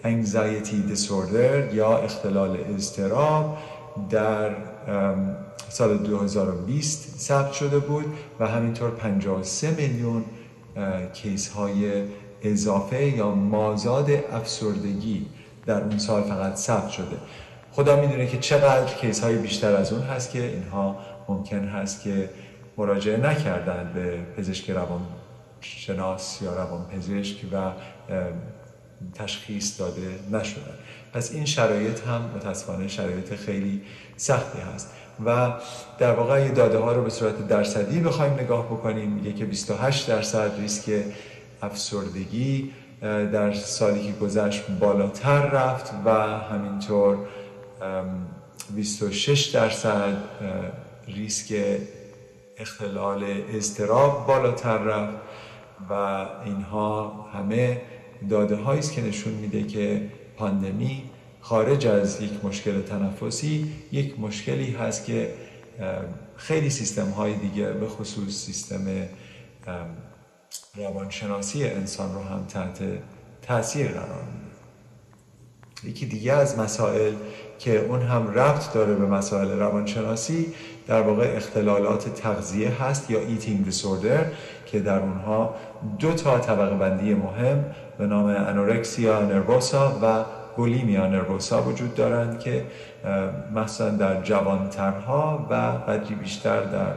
anxiety 0.05 0.95
disorder 0.95 1.75
یا 1.75 1.99
اختلال 1.99 2.59
اضطراب 2.75 3.59
در 4.11 4.57
سال 5.69 5.99
2020 5.99 7.19
ثبت 7.21 7.53
شده 7.53 7.79
بود 7.79 8.05
و 8.41 8.47
همینطور 8.47 8.91
53 8.91 9.71
میلیون 9.71 10.25
case 11.12 11.48
های 11.49 12.03
اضافه 12.43 13.05
یا 13.05 13.31
مازاد 13.31 14.11
افسردگی 14.11 15.27
در 15.67 15.83
اون 15.83 15.99
سال 15.99 16.23
فقط 16.23 16.55
ثبت 16.55 16.88
شده. 16.88 17.17
خدا 17.72 18.00
می‌دونه 18.00 18.26
که 18.26 18.38
چقدر 18.38 18.94
case 18.94 19.20
های 19.20 19.37
بیشتر 19.37 19.76
از 19.76 19.92
اون 19.92 20.02
هست 20.02 20.30
که 20.30 20.42
اینها 20.42 20.96
ممکن 21.28 21.64
هست 21.64 22.02
که 22.02 22.30
مراجعه 22.76 23.16
نکردن 23.16 23.92
به 23.94 24.18
پزشک 24.37 24.70
روان 24.70 25.00
شناس 25.61 26.42
یا 26.42 26.54
روان 26.54 26.87
پزشک 26.87 27.37
و 27.52 27.72
تشخیص 29.14 29.80
داده 29.80 30.18
نشدن. 30.32 30.74
پس 31.12 31.32
این 31.32 31.44
شرایط 31.44 32.00
هم 32.00 32.20
متاسفانه 32.37 32.88
شرایط 32.88 33.35
خیلی 33.35 33.82
سختی 34.16 34.58
هست. 34.74 34.90
و 35.26 35.52
در 35.98 36.12
واقع 36.12 36.48
داده 36.48 36.78
ها 36.78 36.92
رو 36.92 37.02
به 37.02 37.11
صورت 37.11 37.48
درصدی 37.48 38.00
بخوایم 38.00 38.32
نگاه 38.32 38.66
بکنیم 38.66 39.11
میگه 39.11 39.32
که 39.32 39.44
28 39.44 40.08
درصد 40.08 40.50
ریسک 40.58 40.90
افسردگی 41.62 42.72
در 43.32 43.52
سالی 43.52 44.06
که 44.06 44.12
گذشت 44.12 44.62
بالاتر 44.80 45.46
رفت 45.46 45.92
و 46.04 46.11
همینطور 46.38 47.18
26 48.75 49.42
درصد 49.42 50.16
ریسک 51.09 51.55
اختلال 52.57 53.25
اضطراب 53.49 54.27
بالاتر 54.27 54.79
رفت 54.79 55.16
و 55.90 55.92
اینها 56.45 57.09
همه 57.35 57.81
داده 58.31 58.57
هایی 58.57 58.79
است 58.79 58.92
که 58.92 59.03
نشون 59.03 59.33
میده 59.33 59.62
که 59.62 60.11
پاندمی 60.37 61.03
خارج 61.40 61.87
از 61.87 62.21
یک 62.21 62.45
مشکل 62.45 62.83
تنفسی 62.83 63.73
یک 63.92 64.21
مشکلی 64.21 64.71
هست 64.71 65.07
که 65.07 65.35
خیلی 66.37 66.71
سیستم 66.71 67.11
های 67.11 67.35
دیگه 67.35 67.73
به 67.73 67.88
خصوص 67.88 68.45
سیستم 68.45 69.09
روانشناسی 70.75 71.64
انسان 71.64 72.14
رو 72.14 72.23
هم 72.23 72.45
تحت 72.45 72.79
تاثیر 73.42 73.88
قرار 73.88 74.25
میده. 74.25 74.53
یکی 75.85 76.07
دیگه 76.07 76.33
از 76.33 76.59
مسائل 76.59 77.14
که 77.64 77.79
اون 77.79 78.03
هم 78.03 78.31
ربط 78.35 78.72
داره 78.72 78.94
به 78.94 79.07
مسائل 79.07 79.51
روانشناسی 79.59 80.46
در 80.87 81.03
واقع 81.03 81.33
اختلالات 81.37 82.14
تغذیه 82.14 82.83
هست 82.83 83.11
یا 83.11 83.20
ایتینگ 83.20 83.64
دیسوردر 83.64 84.25
که 84.66 84.81
در 84.81 84.98
اونها 84.98 85.55
دو 85.98 86.12
تا 86.12 86.38
طبقه 86.38 86.75
بندی 86.75 87.14
مهم 87.14 87.64
به 87.98 88.07
نام 88.07 88.27
انورکسیا 88.27 89.22
نروسا 89.22 89.98
و 90.03 90.25
بولیمیا 90.57 91.07
نروسا 91.07 91.62
وجود 91.62 91.94
دارند 91.94 92.40
که 92.40 92.64
مثلا 93.55 93.90
در 93.90 94.22
جوانترها 94.22 95.46
و 95.51 95.55
قدری 95.90 96.14
بیشتر 96.14 96.61
در 96.61 96.92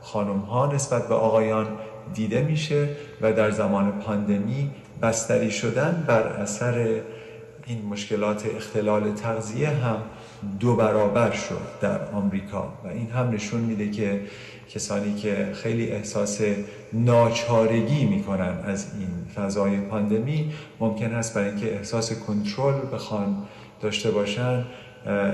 خانم 0.00 0.38
ها 0.38 0.72
نسبت 0.72 1.08
به 1.08 1.14
آقایان 1.14 1.66
دیده 2.14 2.42
میشه 2.42 2.88
و 3.20 3.32
در 3.32 3.50
زمان 3.50 3.92
پاندمی 3.92 4.70
بستری 5.02 5.50
شدن 5.50 6.04
بر 6.06 6.22
اثر 6.22 7.00
این 7.66 7.86
مشکلات 7.86 8.46
اختلال 8.56 9.12
تغذیه 9.12 9.68
هم 9.68 9.96
دو 10.60 10.76
برابر 10.76 11.30
شد 11.30 11.60
در 11.80 12.10
آمریکا 12.12 12.72
و 12.84 12.88
این 12.88 13.10
هم 13.10 13.30
نشون 13.30 13.60
میده 13.60 13.90
که 13.90 14.20
کسانی 14.70 15.14
که 15.14 15.52
خیلی 15.54 15.90
احساس 15.90 16.40
ناچارگی 16.92 18.04
می‌کنن 18.04 18.58
از 18.64 18.86
این 18.98 19.08
فضای 19.34 19.80
پاندمی 19.80 20.52
ممکن 20.80 21.14
است 21.14 21.34
برای 21.34 21.48
اینکه 21.48 21.74
احساس 21.74 22.12
کنترل 22.12 22.94
بخوان 22.94 23.36
داشته 23.80 24.10
باشن 24.10 24.64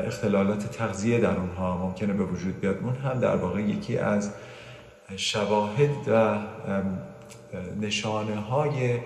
اختلالات 0.07 0.71
تغذیه 0.71 1.19
در 1.19 1.37
اونها 1.37 1.79
ممکنه 1.79 2.13
به 2.13 2.25
وجود 2.25 2.61
بیاد. 2.61 2.79
اون 2.83 2.95
هم 2.95 3.21
در 3.21 3.37
واقع 3.37 3.61
یکی 3.61 3.99
از 3.99 4.31
شواهد 5.17 5.91
و 6.09 6.39
نشانه 7.81 8.37
های 8.37 8.99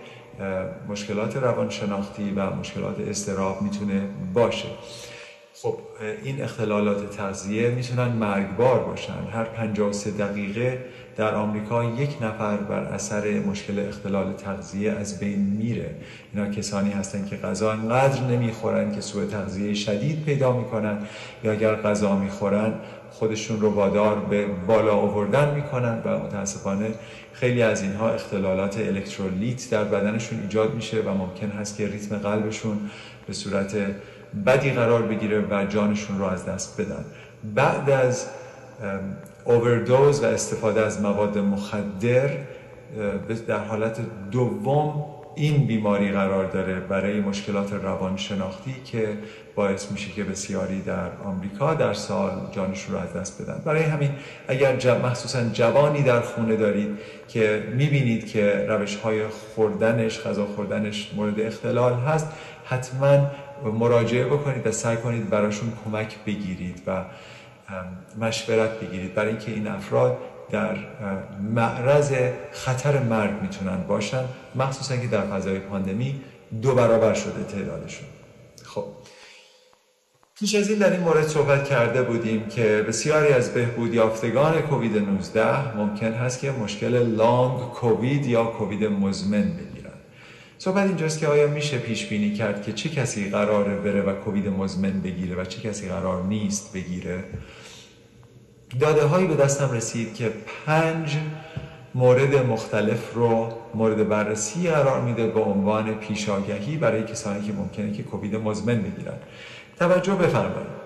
مشکلات 0.88 1.36
روانشناختی 1.36 2.30
و 2.30 2.50
مشکلات 2.50 3.00
استراب 3.00 3.62
می‌تونه 3.62 4.02
باشه. 4.34 4.68
خب 5.62 5.78
این 6.24 6.42
اختلالات 6.42 7.10
تغذیه 7.16 7.70
می‌تونن 7.70 8.08
مرگبار 8.08 8.78
باشن. 8.84 9.12
هر 9.32 9.44
53 9.44 10.10
دقیقه 10.10 10.84
در 11.16 11.34
آمریکا 11.34 11.84
یک 11.84 12.16
نفر 12.22 12.56
بر 12.56 12.84
اثر 12.84 13.40
مشکل 13.40 13.88
اختلال 13.88 14.32
تغذیه 14.32 14.92
از 14.92 15.20
بین 15.20 15.38
میره. 15.38 15.94
اینا 16.34 16.50
کسانی 16.50 16.90
هستن 16.90 17.26
که 17.26 17.36
غذا 17.36 17.72
انقدر 17.72 18.20
نمی‌خورن 18.22 18.94
که 18.94 19.00
سوء 19.00 19.24
تغذیه 19.24 19.74
شدید 19.74 20.24
پیدا 20.24 20.52
می‌کنن 20.52 20.98
یا 21.44 21.52
اگر 21.52 21.74
غذا 21.74 22.16
می‌خورن 22.16 22.74
خودشون 23.22 23.60
رو 23.60 23.70
وادار 23.70 24.18
به 24.18 24.46
بالا 24.46 24.92
آوردن 24.92 25.54
می‌کنن 25.54 26.02
و 26.04 26.18
متاسفانه 26.18 26.90
خیلی 27.32 27.62
از 27.62 27.82
اینها 27.82 28.10
اختلالات 28.10 28.78
الکترولیت 28.78 29.70
در 29.70 29.84
بدنشون 29.84 30.40
ایجاد 30.40 30.74
میشه 30.74 31.00
و 31.00 31.08
ممکن 31.08 31.48
هست 31.48 31.76
که 31.76 31.86
ریتم 31.86 32.16
قلبشون 32.16 32.78
به 33.26 33.32
صورت 33.32 33.76
بدی 34.46 34.70
قرار 34.70 35.02
بگیره 35.02 35.44
و 35.50 35.64
جانشون 35.64 36.18
رو 36.18 36.24
از 36.24 36.46
دست 36.46 36.80
بدن. 36.80 37.04
بعد 37.54 37.90
از 37.90 38.26
اووردوز 39.44 40.22
و 40.22 40.26
استفاده 40.26 40.80
از 40.80 41.00
مواد 41.00 41.38
مخدر 41.38 42.30
در 43.46 43.58
حالت 43.58 44.00
دوم 44.30 45.04
این 45.34 45.66
بیماری 45.66 46.12
قرار 46.12 46.44
داره 46.44 46.80
برای 46.80 47.20
مشکلات 47.20 47.72
روانشناختی 47.72 48.74
که 48.84 49.18
باعث 49.54 49.90
میشه 49.92 50.10
که 50.10 50.24
بسیاری 50.24 50.82
در 50.82 51.10
آمریکا 51.24 51.74
در 51.74 51.92
سال 51.92 52.48
جانشون 52.52 52.94
رو 52.94 53.00
از 53.00 53.12
دست 53.14 53.42
بدن. 53.42 53.62
برای 53.64 53.82
همین 53.82 54.10
اگر 54.48 54.76
جب 54.76 55.06
مخصوصا 55.06 55.44
جوانی 55.52 56.02
در 56.02 56.20
خونه 56.20 56.56
دارید 56.56 56.98
که 57.28 57.72
می‌بینید 57.76 58.26
که 58.26 58.66
روش 58.68 58.96
های 58.96 59.28
خوردنش 59.28 60.20
غذا 60.20 60.46
خوردنش 60.46 61.10
مورد 61.16 61.40
اختلال 61.40 61.94
هست 61.94 62.28
حتما 62.64 63.30
مراجعه 63.64 64.24
بکنید 64.24 64.66
و 64.66 64.72
سعی 64.72 64.96
کنید 64.96 65.30
براشون 65.30 65.72
کمک 65.84 66.16
بگیرید 66.26 66.82
و 66.86 67.04
مشورت 68.20 68.80
بگیرید. 68.80 69.14
برای 69.14 69.28
اینکه 69.28 69.52
این 69.52 69.66
افراد 69.66 70.18
در 70.52 70.76
معرض 71.54 72.12
خطر 72.52 73.02
مرگ 73.02 73.42
می‌تونن 73.42 73.76
باشن 73.88 74.24
مخصوصا 74.54 74.96
که 74.96 75.06
در 75.06 75.20
فضای 75.20 75.58
پاندمی 75.58 76.20
دو 76.62 76.74
برابر 76.74 77.14
شده 77.14 77.44
تعدادشون. 77.44 78.08
خب. 78.64 78.84
پیش 80.38 80.54
از 80.54 80.70
این 80.70 80.78
در 80.78 80.90
این 80.92 81.00
مورد 81.00 81.26
صحبت 81.26 81.68
کرده 81.68 82.02
بودیم 82.02 82.48
که 82.48 82.84
بسیاری 82.88 83.32
از 83.32 83.54
بهبود 83.54 83.94
یافتگان 83.94 84.60
کووید 84.60 84.96
19 84.96 85.76
ممکن 85.76 86.12
هست 86.12 86.40
که 86.40 86.50
مشکل 86.50 87.14
لانگ 87.14 87.60
کووید 87.60 88.26
یا 88.26 88.44
کووید 88.44 88.84
مزمن 88.84 89.42
بگیرن. 89.42 89.92
صحبت 90.58 90.86
اینجاست 90.86 91.18
که 91.18 91.26
آیا 91.26 91.46
میشه 91.46 91.78
پیش 91.78 92.06
بینی 92.06 92.34
کرد 92.34 92.62
که 92.62 92.72
چه 92.72 92.88
کسی 92.88 93.30
قراره 93.30 93.76
بره 93.76 94.02
و 94.02 94.12
کووید 94.12 94.48
مزمن 94.48 95.00
بگیره 95.00 95.36
و 95.36 95.44
چه 95.44 95.60
کسی 95.60 95.88
قرار 95.88 96.22
نیست 96.22 96.72
بگیره؟ 96.72 97.24
داده 98.80 99.04
هایی 99.04 99.26
به 99.26 99.34
دستم 99.34 99.70
رسید 99.70 100.14
که 100.14 100.32
پنج 100.66 101.16
مورد 101.94 102.46
مختلف 102.46 103.14
رو 103.14 103.48
مورد 103.74 104.08
بررسی 104.08 104.68
قرار 104.68 105.00
میده 105.00 105.26
به 105.26 105.40
عنوان 105.40 105.94
پیشاگهی 105.94 106.76
برای 106.76 107.04
کسانی 107.04 107.46
که 107.46 107.52
ممکنه 107.52 107.92
که 107.92 108.02
کووید 108.02 108.36
مزمن 108.36 108.82
بگیرن. 108.82 109.14
توجه 109.78 110.14
بفرمایید. 110.14 110.82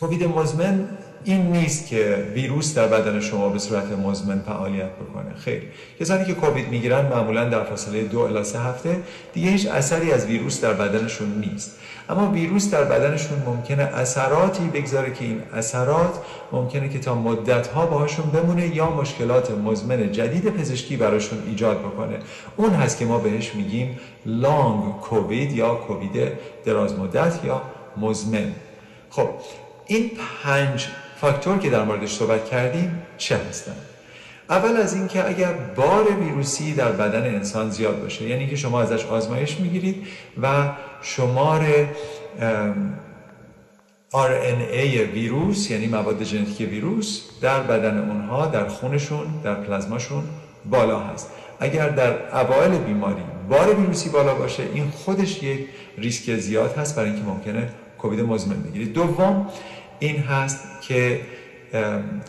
کووید 0.00 0.24
مزمن 0.24 0.88
این 1.24 1.52
نیست 1.52 1.88
که 1.88 2.26
ویروس 2.34 2.74
در 2.74 2.86
بدن 2.86 3.20
شما 3.20 3.48
به 3.48 3.58
صورت 3.58 3.92
مزمن 3.92 4.42
فعالیت 4.46 4.90
بکنه. 4.90 5.34
خیر 5.34 5.62
کسانی 6.00 6.24
که 6.24 6.34
کووید 6.34 6.68
می‌گیرن 6.68 7.06
معمولا 7.06 7.48
در 7.48 7.64
فاصله 7.64 8.02
دو 8.02 8.18
الی 8.18 8.44
سه 8.44 8.60
هفته 8.60 8.96
دیگه 9.34 9.50
هیچ 9.50 9.66
اثری 9.66 10.12
از 10.12 10.26
ویروس 10.26 10.60
در 10.60 10.72
بدنشون 10.72 11.44
نیست. 11.46 11.78
اما 12.08 12.30
ویروس 12.30 12.70
در 12.70 12.84
بدنشون 12.84 13.42
ممکنه 13.46 13.82
اثراتی 13.82 14.64
بگذاره 14.64 15.12
که 15.12 15.24
این 15.24 15.42
اثرات 15.54 16.14
ممکنه 16.52 16.88
که 16.88 16.98
تا 16.98 17.14
مدت 17.14 17.66
ها 17.66 17.86
باهاشون 17.86 18.30
بمونه 18.30 18.76
یا 18.76 18.90
مشکلات 18.90 19.50
مزمن 19.50 20.12
جدید 20.12 20.44
پزشکی 20.44 20.96
براشون 20.96 21.38
ایجاد 21.46 21.78
بکنه. 21.78 22.18
اون 22.56 22.70
هست 22.70 22.98
که 22.98 23.04
ما 23.04 23.18
بهش 23.18 23.54
میگیم 23.54 23.98
لانگ 24.26 24.96
کووید 25.00 25.52
یا 25.52 25.74
کووید 25.74 26.32
دراز 26.64 26.98
مدت 26.98 27.44
یا 27.44 27.62
مزمن. 27.96 28.52
خب 29.10 29.28
این 29.86 30.10
پنج 30.42 30.88
فاکتور 31.20 31.58
که 31.58 31.70
در 31.70 31.84
موردش 31.84 32.12
صحبت 32.14 32.44
کردیم 32.50 33.02
چه 33.18 33.36
هستند؟ 33.36 33.76
اول 34.50 34.76
از 34.76 34.94
اینکه 34.94 35.28
اگر 35.28 35.52
بار 35.52 36.12
ویروسی 36.20 36.74
در 36.74 36.92
بدن 36.92 37.34
انسان 37.34 37.70
زیاد 37.70 38.02
باشه 38.02 38.28
یعنی 38.28 38.46
که 38.46 38.56
شما 38.56 38.82
ازش 38.82 39.04
آزمایش 39.04 39.60
می‌گیرید 39.60 40.06
و 40.42 40.68
شمار 41.02 41.66
RNA 44.12 45.14
ویروس 45.14 45.70
یعنی 45.70 45.86
مواد 45.86 46.24
ژنتیکی 46.24 46.66
ویروس 46.66 47.22
در 47.40 47.60
بدن 47.60 48.10
اونها 48.10 48.46
در 48.46 48.68
خونشون 48.68 49.26
در 49.44 49.54
پلازماشون 49.54 50.24
بالا 50.70 51.00
هست. 51.00 51.30
اگر 51.60 51.88
در 51.88 52.40
اوایل 52.40 52.78
بیماری 52.78 53.22
بار 53.48 53.74
ویروسی 53.74 54.08
بالا 54.08 54.34
باشه 54.34 54.62
این 54.74 54.90
خودش 54.90 55.42
یک 55.42 55.68
ریسک 55.98 56.36
زیاد 56.36 56.76
هست 56.76 56.96
برای 56.96 57.10
اینکه 57.10 57.24
ممکنه 57.24 57.68
کووید 57.98 58.20
مزمن 58.20 58.62
بگیرید. 58.62 58.92
دوم 58.92 59.46
این 59.98 60.16
هست 60.16 60.58
که 60.80 61.20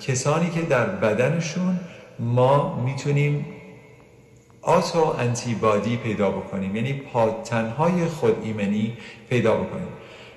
کسانی 0.08 0.50
که 0.50 0.62
در 0.62 0.86
بدنشون 0.86 1.80
ما 2.20 2.84
می‌تونیم 2.86 3.46
آتو 4.62 5.16
انتیبادی 5.20 5.98
پیدا 5.98 6.32
بکنیم 6.32 6.76
یعنی 6.76 6.94
پادتنهای 6.94 8.06
خود 8.06 8.36
ایمنی 8.44 8.98
پیدا 9.30 9.56
بکنیم. 9.56 9.88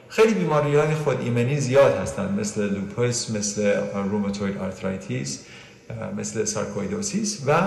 خیلی 0.09 0.35
بیماری 0.35 0.77
های 0.77 0.95
خود 0.95 1.21
ایمنی 1.21 1.61
زیاد 1.61 1.97
هستند 1.97 2.41
مثل 2.41 2.75
لوپوس 2.75 3.31
مثل 3.31 3.81
rheumatoid 3.95 4.59
arthritis 4.59 5.45
مثل 6.17 6.45
sarcoidosis 6.45 7.43
و 7.47 7.63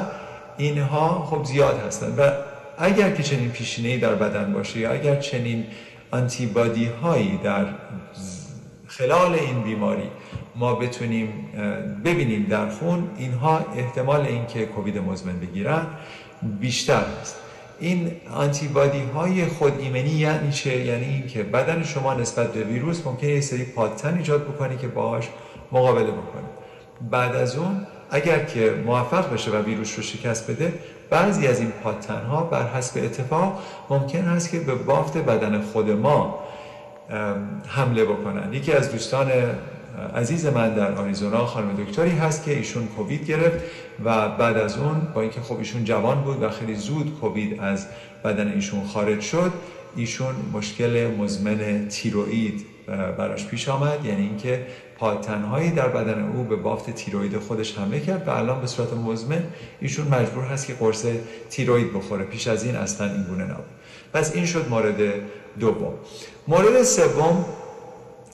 اینها 0.57 1.25
خب 1.29 1.43
زیاد 1.43 1.79
هستند 1.87 2.19
و 2.19 2.31
اگر 2.77 3.11
که 3.11 3.23
چنین 3.23 3.49
پیشینه 3.49 3.97
در 3.97 4.15
بدن 4.15 4.53
باشه 4.53 4.79
یا 4.79 4.91
اگر 4.91 5.15
چنین 5.15 5.65
آنتیبادی 6.11 6.85
هایی 6.85 7.39
در 7.43 7.65
خلال 8.97 9.33
این 9.33 9.61
بیماری 9.61 10.09
ما 10.55 10.75
بتونیم 10.75 11.49
ببینیم 12.05 12.45
در 12.49 12.69
خون 12.69 13.09
اینها 13.17 13.65
احتمال 13.75 14.21
اینکه 14.21 14.65
کووید 14.65 14.97
مزمن 14.97 15.39
بگیرن 15.39 15.87
بیشتر 16.59 17.03
است. 17.21 17.35
این 17.79 18.11
آنتیبادی 18.31 19.01
های 19.15 19.45
خود 19.45 19.79
ایمنی 19.79 20.09
یعنی 20.09 20.51
چه؟ 20.51 20.85
یعنی 20.85 21.05
اینکه 21.05 21.43
بدن 21.43 21.83
شما 21.83 22.13
نسبت 22.13 22.53
به 22.53 22.63
ویروس 22.63 23.07
ممکنه 23.07 23.29
یه 23.29 23.41
سری 23.41 23.63
پادتن 23.63 24.17
ایجاد 24.17 24.43
بکنی 24.43 24.77
که 24.77 24.87
باهاش 24.87 25.29
مقابله 25.71 26.11
بکنه. 26.11 26.45
بعد 27.11 27.35
از 27.35 27.57
اون 27.57 27.87
اگر 28.11 28.43
که 28.43 28.83
موفق 28.85 29.33
بشه 29.33 29.51
و 29.51 29.55
ویروس 29.55 29.97
رو 29.97 30.03
شکست 30.03 30.51
بده 30.51 30.73
بعضی 31.09 31.47
از 31.47 31.59
این 31.59 31.71
پادتن 31.83 32.25
ها 32.25 32.43
بر 32.43 32.67
حسب 32.67 33.03
اتفاق 33.03 33.61
ممکن 33.89 34.27
است 34.27 34.51
که 34.51 34.59
به 34.59 34.75
بافت 34.75 35.17
بدن 35.17 35.61
خود 35.61 35.91
ما 35.91 36.44
حمله 37.67 38.05
بکنن. 38.05 38.53
یکی 38.53 38.73
از 38.73 38.91
دوستان 38.91 39.31
عزیز 40.15 40.45
من 40.45 40.73
در 40.73 40.91
آریزونا 40.91 41.45
خانم 41.45 41.75
دکتری 41.83 42.11
هست 42.11 42.43
که 42.43 42.51
ایشون 42.51 42.87
کووید 42.87 43.25
گرفت 43.25 43.63
و 44.05 44.29
بعد 44.29 44.57
از 44.57 44.77
اون 44.77 45.07
با 45.13 45.21
اینکه 45.21 45.41
خب 45.41 45.57
ایشون 45.57 45.83
جوان 45.83 46.21
بود 46.21 46.43
و 46.43 46.49
خیلی 46.49 46.75
زود 46.75 47.19
کووید 47.19 47.59
از 47.59 47.87
بدن 48.23 48.51
ایشون 48.51 48.83
خارج 48.87 49.21
شد 49.21 49.51
ایشون 49.95 50.35
مشکل 50.53 51.11
مزمن 51.17 51.87
تیروئید 51.87 52.65
براش 53.17 53.47
پیش 53.47 53.69
آمد. 53.69 54.05
یعنی 54.05 54.21
اینکه 54.21 54.65
پادتنهایی 54.97 55.71
در 55.71 55.87
بدن 55.87 56.23
او 56.23 56.43
به 56.43 56.55
بافت 56.55 56.89
تیروید 56.89 57.37
خودش 57.37 57.77
حمله 57.77 57.99
کرد 57.99 58.27
و 58.27 58.31
الان 58.31 58.61
به 58.61 58.67
صورت 58.67 58.93
مزمن 58.93 59.43
ایشون 59.81 60.07
مجبور 60.07 60.43
هست 60.43 60.67
که 60.67 60.73
قرص 60.73 61.05
تیروید 61.49 61.93
بخوره. 61.93 62.23
پیش 62.25 62.47
از 62.47 62.65
این 62.65 62.75
اصلا 62.75 63.11
این 63.11 63.23
گونه 63.23 63.43
نبود. 63.43 63.65
پس 64.13 64.35
این 64.35 64.45
شد 64.45 64.69
مورد 64.69 65.13
دوم. 65.59 65.93
مورد 66.47 66.83
سوم 66.83 67.45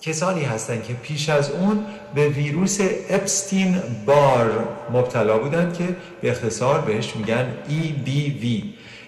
کسانی 0.02 0.44
هستند 0.44 0.84
که 0.84 0.94
پیش 0.94 1.30
از 1.30 1.52
اون 1.52 1.86
به 2.16 2.28
ویروس 2.30 2.80
اپستین 3.10 3.78
بار 4.06 4.68
مبتلا 4.94 5.38
بودند 5.38 5.74
که 5.74 5.84
به 6.22 6.32
اختصار 6.32 6.82
بهش 6.82 7.16
میگن 7.16 7.54
EBV 7.70 8.46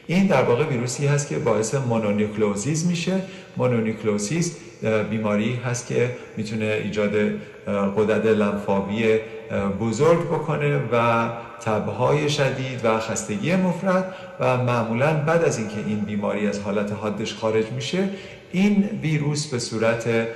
این 0.08 0.28
در 0.28 0.44
واقع 0.44 0.64
ویروسی 0.66 1.08
هست 1.08 1.30
که 1.30 1.40
باعث 1.40 1.76
mononucleosis 1.76 2.88
میشه. 2.88 3.22
mononucleosis 3.58 4.58
بیماری 5.10 5.56
هست 5.56 5.88
که 5.88 6.16
می‌تونه 6.38 6.66
ایجاد 6.66 7.12
غدد 7.98 8.26
لنفاوی 8.26 9.20
بزرگ 9.80 10.28
بکنه 10.28 10.82
و 10.92 11.30
تبهای 11.66 12.30
شدید 12.30 12.86
و 12.86 13.00
خستگی 13.00 13.56
مفرط 13.56 14.16
و 14.40 14.58
معمولا 14.58 15.14
بعد 15.14 15.44
از 15.44 15.58
اینکه 15.58 15.78
این 15.88 16.00
بیماری 16.00 16.48
از 16.48 16.60
حالت 16.60 16.92
حادش 16.92 17.34
خارج 17.34 17.66
میشه 17.72 18.10
این 18.52 18.90
ویروس 19.02 19.48
به 19.48 19.60
صورت 19.60 20.28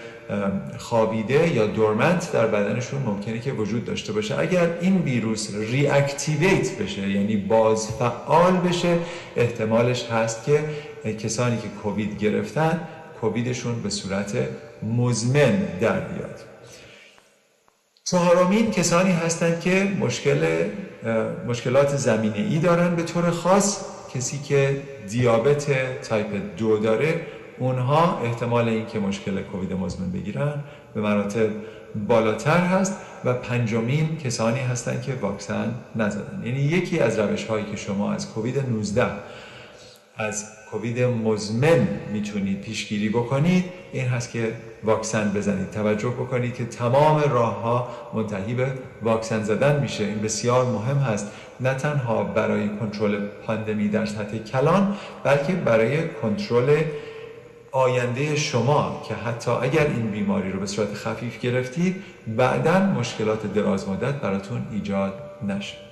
خوابیده 0.78 1.56
یا 1.56 1.68
دورمنت 1.68 2.32
در 2.32 2.48
بدنشون 2.48 3.02
ممکنه 3.02 3.40
که 3.40 3.52
وجود 3.52 3.86
داشته 3.86 4.14
باشه. 4.14 4.40
اگر 4.40 4.70
این 4.82 4.98
ویروس 4.98 5.56
ریاکتیویت 5.56 6.78
بشه 6.78 7.10
یعنی 7.10 7.36
باز 7.36 7.92
فعال 7.92 8.58
بشه 8.58 8.98
احتمالش 9.36 10.06
هست 10.06 10.46
که 10.46 10.64
کسانی 11.14 11.58
که 11.58 11.68
کووید 11.84 12.18
گرفتن 12.18 12.80
کوویدشون 13.22 13.82
به 13.82 13.90
صورت 13.90 14.34
مزمن 14.98 15.58
در 15.82 16.00
بیاد. 16.00 16.57
چهارمین 18.12 18.72
کسانی 18.72 19.12
هستند 19.12 19.60
که 19.60 19.92
مشکل 20.00 20.70
مشکلات 21.48 21.98
زمینه 21.98 22.38
ای 22.38 22.60
دارن. 22.60 22.96
به 22.96 23.04
طور 23.04 23.32
خاص 23.32 23.86
کسی 24.14 24.40
که 24.40 24.82
دیابت 25.10 25.66
تایپ 26.02 26.28
دو 26.58 26.78
داره 26.78 27.22
اونها 27.60 28.20
احتمال 28.24 28.70
اینکه 28.70 29.00
مشکل 29.00 29.42
کووید 29.42 29.74
مزمن 29.74 30.12
بگیرن 30.12 30.54
به 30.94 31.02
مراتب 31.02 31.50
بالاتر 32.08 32.60
هست 32.60 32.98
و 33.26 33.34
پنجمین 33.34 34.18
کسانی 34.18 34.60
هستند 34.60 35.02
که 35.02 35.14
واکسن 35.14 35.74
نزدن. 35.96 36.42
یعنی 36.46 36.60
یکی 36.60 37.00
از 37.00 37.20
روش 37.20 37.46
هایی 37.46 37.66
که 37.66 37.76
شما 37.78 38.14
از 38.14 38.30
کووید 38.30 38.60
19 38.70 39.06
از 40.18 40.57
کووید 40.72 41.00
مزمن 41.02 41.88
می‌تونید 42.14 42.62
پیشگیری 42.62 43.10
بکنید 43.10 43.66
این 43.94 44.08
هست 44.08 44.32
که 44.32 44.54
واکسن 44.84 45.32
بزنید. 45.36 45.72
توجه 45.72 46.10
بکنید 46.10 46.56
که 46.56 46.66
تمام 46.66 47.20
راه 47.30 47.62
ها 47.62 47.88
منتهی 48.14 48.54
به 48.54 48.68
واکسن 49.02 49.44
زدن 49.44 49.80
میشه. 49.82 50.04
این 50.04 50.22
بسیار 50.22 50.66
مهم 50.66 50.98
هست. 50.98 51.32
نه 51.60 51.74
تنها 51.74 52.24
برای 52.24 52.70
کنترل 52.70 53.26
پاندمی 53.46 53.90
در 53.90 54.06
سطح 54.06 54.38
کلان 54.38 54.96
بلکه 55.24 55.54
برای 55.54 56.08
کنترل 56.08 56.84
آینده 57.72 58.36
شما 58.36 59.02
که 59.08 59.14
حتی 59.14 59.52
اگر 59.52 59.88
این 59.88 60.12
بیماری 60.12 60.52
رو 60.52 60.60
به 60.60 60.66
صورت 60.66 60.94
خفیف 60.94 61.40
گرفتید 61.40 62.04
بعدا 62.38 62.80
مشکلات 62.80 63.54
دراز 63.54 63.90
مدت 63.90 64.14
براتون 64.14 64.68
ایجاد 64.72 65.14
نشه. 65.48 65.87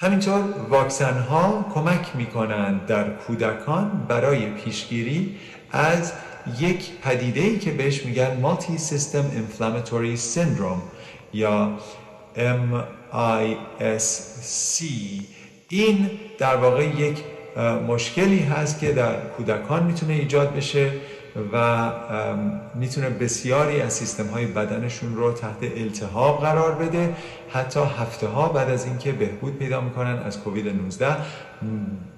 همینطور 0.00 0.44
واکسن 0.68 1.18
ها 1.18 1.66
کمک 1.74 2.16
می 2.16 2.26
کنند 2.26 2.86
در 2.86 3.10
کودکان 3.10 4.06
برای 4.08 4.46
پیشگیری 4.46 5.36
از 5.72 6.12
یک 6.60 6.90
پدیده 7.02 7.40
ای 7.40 7.58
که 7.58 7.70
بهش 7.70 8.04
میگن 8.04 8.40
مالتی 8.40 8.78
سیستم 8.78 9.24
انفلاماتوری 9.36 10.16
سیندروم 10.16 10.82
یا 11.32 11.78
MISC 12.36 13.92
این 15.68 16.10
در 16.38 16.56
واقع 16.56 16.84
یک 16.84 17.18
مشکلی 17.88 18.40
هست 18.40 18.80
که 18.80 18.92
در 18.92 19.20
کودکان 19.36 19.82
می‌تونه 19.82 20.12
ایجاد 20.12 20.54
بشه. 20.54 20.92
و 21.52 21.90
می‌تونه 22.74 23.10
بسیاری 23.10 23.80
از 23.80 23.92
سیستم 23.92 24.26
های 24.26 24.46
بدنشون 24.46 25.16
رو 25.16 25.32
تحت 25.32 25.62
التهاب 25.76 26.40
قرار 26.40 26.74
بده. 26.74 27.14
حتی 27.50 27.80
هفته 27.80 28.26
ها 28.26 28.48
بعد 28.48 28.70
از 28.70 28.84
اینکه 28.84 29.12
بهبود 29.12 29.58
پیدا 29.58 29.80
می‌کنن 29.80 30.18
از 30.18 30.40
کووید 30.40 30.68
19 30.68 31.06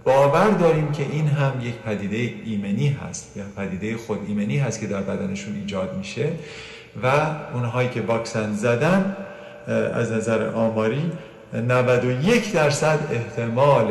باور 0.04 0.50
داریم 0.50 0.92
که 0.92 1.02
این 1.02 1.26
هم 1.26 1.52
یک 1.62 1.74
پدیده 1.74 2.34
ایمنی 2.44 2.88
هست 2.88 3.36
یا 3.36 3.44
پدیده 3.56 3.96
خود 3.96 4.18
ایمنی 4.28 4.58
هست 4.58 4.80
که 4.80 4.86
در 4.86 5.00
بدنشون 5.00 5.54
ایجاد 5.54 5.96
میشه. 5.96 6.32
و 7.02 7.06
اونهایی 7.54 7.88
که 7.88 8.00
واکسن 8.00 8.52
زدن 8.52 9.16
از 9.94 10.12
نظر 10.12 10.48
آماری 10.48 11.12
91 11.52 12.52
درصد 12.52 12.98
احتمال 13.12 13.86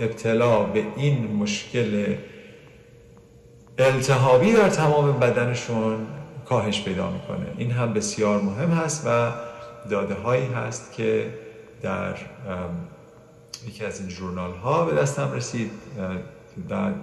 ابتلا 0.00 0.62
به 0.62 0.82
این 0.96 1.36
مشکل 1.36 2.14
التهابی 3.78 4.52
در 4.52 4.68
تمام 4.68 5.18
بدنشون 5.18 6.06
کاهش 6.44 6.82
پیدا 6.82 7.10
می‌کنه. 7.10 7.46
این 7.58 7.70
هم 7.70 7.92
بسیار 7.92 8.40
مهم 8.40 8.70
هست 8.70 9.06
و 9.06 9.32
داده 9.90 10.14
هایی 10.14 10.46
هست 10.46 10.92
که 10.92 11.34
در 11.82 12.14
یکی 13.66 13.84
از 13.84 14.00
این 14.00 14.08
جورنال 14.08 14.52
ها 14.52 14.84
به 14.84 14.94
دستم 14.94 15.32
رسید. 15.32 15.70
بعد 16.68 16.94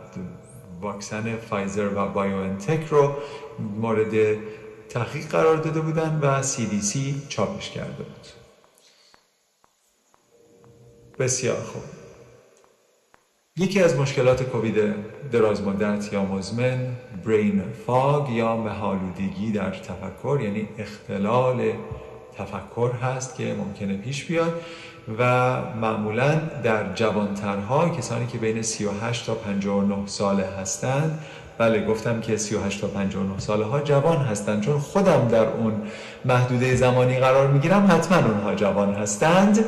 واکسن 0.81 1.38
فایزر 1.38 1.89
و 1.95 2.07
بایوانتک 2.07 2.88
رو 2.89 3.15
مورد 3.59 4.38
تحقیق 4.89 5.27
قرار 5.27 5.57
داده 5.57 5.81
بودن 5.81 6.19
و 6.21 6.43
CDC 6.43 6.97
چاپش 7.29 7.69
کرده 7.69 8.03
بود. 8.03 8.27
بسیار 11.19 11.57
خوب. 11.62 12.03
یکی 13.58 13.82
از 13.82 13.96
مشکلات 14.00 14.44
کووید 14.44 14.76
دراز 15.32 15.62
مدت 15.62 16.13
یا 16.13 16.24
مزمن 16.24 16.78
برین 17.26 17.63
فاگ 17.88 18.30
یا 18.30 18.58
مهالودگی 18.58 19.52
در 19.52 19.70
تفکر 19.70 20.39
یعنی 20.42 20.68
اختلال 20.78 21.62
تفکر 22.38 22.92
هست 22.92 23.36
که 23.36 23.54
ممکنه 23.54 23.98
پیش 23.98 24.26
بیاد 24.26 24.62
و 25.20 25.24
معمولا 25.82 26.42
در 26.63 26.94
جوانترها 26.94 27.89
کسانی 27.89 28.28
که 28.28 28.38
بین 28.38 28.62
38 28.62 29.26
تا 29.26 29.34
59 29.34 29.96
ساله 30.06 30.46
هستند. 30.46 31.20
بله 31.58 31.86
گفتم 31.86 32.22
که 32.22 32.38
38 32.38 32.82
تا 32.82 32.88
59 32.88 33.39
ساله 33.39 33.66
ها 33.66 33.82
جوان 33.82 34.18
هستند 34.18 34.62
چون 34.62 34.80
خودم 34.80 35.28
در 35.28 35.46
اون 35.48 35.74
محدوده 36.26 36.76
زمانی 36.76 37.20
قرار 37.20 37.48
می‌گیرم 37.48 37.88
حتما 37.92 38.18
اونها 38.18 38.56
جوان 38.56 38.94
هستند. 38.94 39.66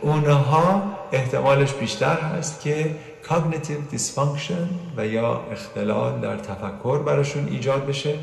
اونها 0.00 0.82
احتمالش 1.12 1.72
بیشتر 1.72 2.16
هست 2.20 2.60
که 2.60 2.90
cognitive 3.28 3.96
dysfunction 3.96 4.68
و 4.96 5.06
یا 5.06 5.40
اختلال 5.52 6.20
در 6.20 6.36
تفکر 6.36 6.98
براشون 6.98 7.48
ایجاد 7.48 7.86
بشه 7.86 8.14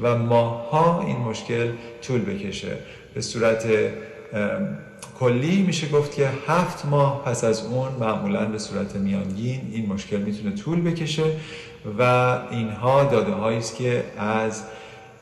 و 0.00 0.18
ماها 0.18 1.04
این 1.06 1.16
مشکل 1.16 1.72
طول 2.02 2.20
بکشه. 2.20 2.78
به 3.14 3.20
صورت 3.20 3.66
کلی 5.18 5.62
میشه 5.62 5.88
گفت 5.88 6.14
که 6.14 6.28
هفت 6.46 6.86
ماه 6.86 7.22
پس 7.24 7.44
از 7.44 7.66
اون 7.66 7.88
معمولا 8.00 8.44
به 8.44 8.58
صورت 8.58 8.96
میانگین 8.96 9.60
این 9.72 9.86
مشکل 9.86 10.16
می‌تونه 10.16 10.54
طول 10.54 10.80
بکشه 10.80 11.24
و 11.98 12.02
اینها 12.50 13.04
داده 13.04 13.36
است 13.36 13.76
که 13.76 14.04
از 14.18 14.62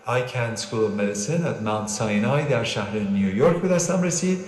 ICANN 0.06 0.58
School 0.58 0.82
of 0.88 1.00
Medicine 1.00 1.42
at 1.50 1.58
Mount 1.66 1.88
Sinai 1.98 2.50
در 2.50 2.64
شهر 2.64 2.98
نیویورک 2.98 3.56
به 3.56 3.68
دستم 3.68 4.02
رسید 4.02 4.38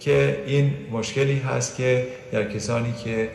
که 0.00 0.44
این 0.46 0.74
مشکلی 0.92 1.38
هست 1.38 1.76
که 1.76 2.06
در 2.32 2.52
کسانی 2.52 2.94
که 3.04 3.30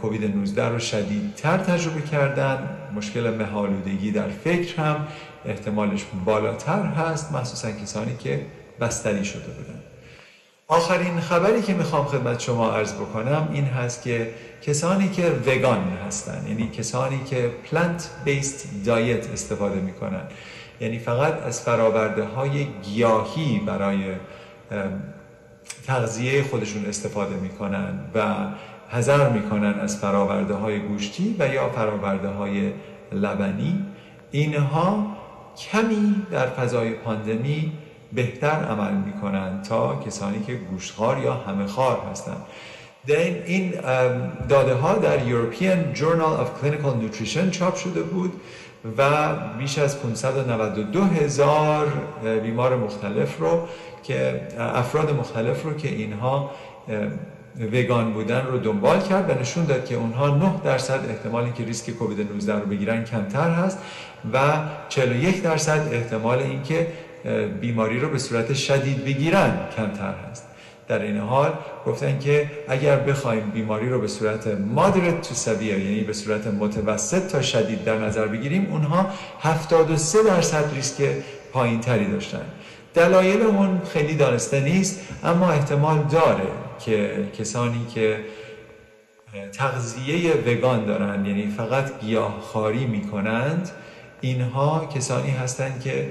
کووید 0.00 0.36
19 0.36 0.68
رو 0.68 0.78
شدیدتر 0.78 1.58
تجربه 1.58 2.00
کردن. 2.00 2.68
مشکل 2.94 3.30
مهالودگی 3.34 4.10
در 4.10 4.28
فکر 4.28 4.76
هم 4.76 5.06
احتمالش 5.44 6.04
بالاتر 6.24 6.82
هست 6.82 7.32
مخصوصا 7.32 7.70
کسانی 7.70 8.16
که 8.16 8.40
بستری 8.80 9.24
شده 9.24 9.46
بودن. 9.46 9.80
آخرین 10.68 11.20
خبری 11.20 11.62
که 11.62 11.74
می‌خوام 11.74 12.06
خدمت 12.06 12.40
شما 12.40 12.70
عرض 12.72 12.92
بکنم 12.92 13.48
این 13.52 13.64
هست 13.64 14.02
که 14.02 14.30
کسانی 14.62 15.08
که 15.08 15.30
وگان 15.46 15.92
هستن 16.06 16.44
یعنی 16.48 16.68
کسانی 16.68 17.20
که 17.24 17.50
پلانت 17.70 18.10
بیست 18.24 18.68
دایت 18.84 19.30
استفاده 19.30 19.80
می‌کنن 19.80 20.22
یعنی 20.80 20.98
فقط 20.98 21.42
از 21.42 21.60
فراورده 21.60 22.24
های 22.24 22.66
گیاهی 22.82 23.62
برای 23.66 24.00
تغذیه 25.86 26.42
خودشون 26.42 26.86
استفاده 26.86 27.36
می‌کنن 27.36 28.00
و 28.14 28.34
حذر 28.90 29.28
می‌کنن 29.28 29.74
از 29.80 29.98
فراورده 29.98 30.54
های 30.54 30.80
گوشتی 30.80 31.36
و 31.38 31.48
یا 31.48 31.68
فراورده 31.68 32.28
های 32.28 32.72
لبنی 33.12 33.84
اینها 34.30 35.06
کمی 35.72 36.14
در 36.30 36.46
فضای 36.46 36.90
پاندمی 36.90 37.72
بهتر 38.12 38.48
عمل 38.48 38.92
می‌کنن 38.94 39.62
تا 39.62 39.96
کسانی 40.06 40.40
که 40.46 40.54
گوشتخوار 40.54 41.18
یا 41.18 41.34
همه 41.34 41.66
خار 41.66 42.00
هستند 42.10 42.42
این 43.46 43.74
داده 44.48 44.74
ها 44.74 44.94
در 44.98 45.18
European 45.18 45.96
Journal 45.98 46.40
of 46.40 46.64
Clinical 46.64 47.02
Nutrition 47.02 47.50
چاپ 47.50 47.76
شده 47.76 48.02
بود 48.02 48.32
و 48.98 49.32
بیش 49.58 49.78
از 49.78 50.02
592 50.02 51.04
هزار 51.04 51.92
بیمار 52.42 52.76
مختلف 52.76 53.38
رو 53.38 53.68
که 54.02 54.48
افراد 54.58 55.10
مختلف 55.10 55.62
رو 55.62 55.74
که 55.74 55.88
اینها 55.88 56.50
وگان 57.72 58.12
بودن 58.12 58.46
رو 58.46 58.58
دنبال 58.58 59.00
کرد 59.00 59.30
و 59.30 59.40
نشون 59.40 59.64
داد 59.64 59.84
که 59.84 59.94
اونها 59.94 60.36
9 60.36 60.52
درصد 60.64 61.00
احتمال 61.08 61.44
اینکه 61.44 61.64
ریسک 61.64 61.90
کووید 61.90 62.32
19 62.32 62.54
رو 62.54 62.66
بگیرن 62.66 63.04
کمتر 63.04 63.50
هست 63.50 63.78
و 64.32 64.38
41 64.88 65.42
درصد 65.42 65.88
احتمال 65.92 66.38
اینکه 66.38 66.86
بیماری 67.60 68.00
رو 68.00 68.08
به 68.08 68.18
صورت 68.18 68.54
شدید 68.54 69.04
بگیرن 69.04 69.58
کمتر 69.76 70.14
هست. 70.30 70.44
در 70.88 71.02
این 71.02 71.18
حال 71.18 71.52
گفتن 71.86 72.18
که 72.18 72.50
اگر 72.68 72.96
بخوایم 72.96 73.50
بیماری 73.50 73.88
رو 73.88 74.00
به 74.00 74.08
صورت 74.08 74.46
مادرت 74.46 75.28
تو 75.28 75.34
سویر 75.34 75.78
یعنی 75.78 76.00
به 76.00 76.12
صورت 76.12 76.46
متوسط 76.46 77.26
تا 77.26 77.42
شدید 77.42 77.84
در 77.84 77.98
نظر 77.98 78.26
بگیریم 78.26 78.68
اونها 78.70 79.06
73 79.40 80.18
درصد 80.22 80.74
ریسک 80.74 81.02
پایین 81.52 81.80
تری 81.80 82.12
داشتن. 82.12 82.42
دلایل 82.94 83.42
اون 83.42 83.80
خیلی 83.92 84.14
دانسته 84.14 84.60
نیست 84.60 85.00
اما 85.24 85.50
احتمال 85.50 85.98
داره. 86.10 86.67
که 86.78 87.26
کسانی 87.38 87.86
که 87.94 88.20
تغذیه 89.52 90.34
وگان 90.34 90.84
دارند 90.84 91.26
یعنی 91.26 91.46
فقط 91.46 92.00
گیاهخواری 92.00 92.86
می‌کنند 92.86 93.70
اینها 94.20 94.86
کسانی 94.94 95.30
هستند 95.30 95.80
که 95.80 96.08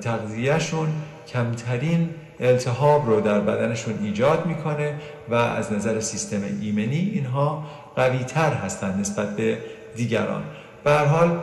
تغذیهشون 0.00 0.88
کمترین 1.28 2.10
التهاب 2.40 3.06
رو 3.06 3.20
در 3.20 3.40
بدنشون 3.40 3.98
ایجاد 4.02 4.46
می‌کنه 4.46 4.94
و 5.28 5.34
از 5.34 5.72
نظر 5.72 6.00
سیستم 6.00 6.40
ایمنی 6.60 7.10
اینها 7.14 7.66
قوی 7.96 8.18
تر 8.18 8.52
هستند 8.52 9.00
نسبت 9.00 9.36
به 9.36 9.58
دیگران. 9.96 10.44
به 10.86 10.98
حال 10.98 11.38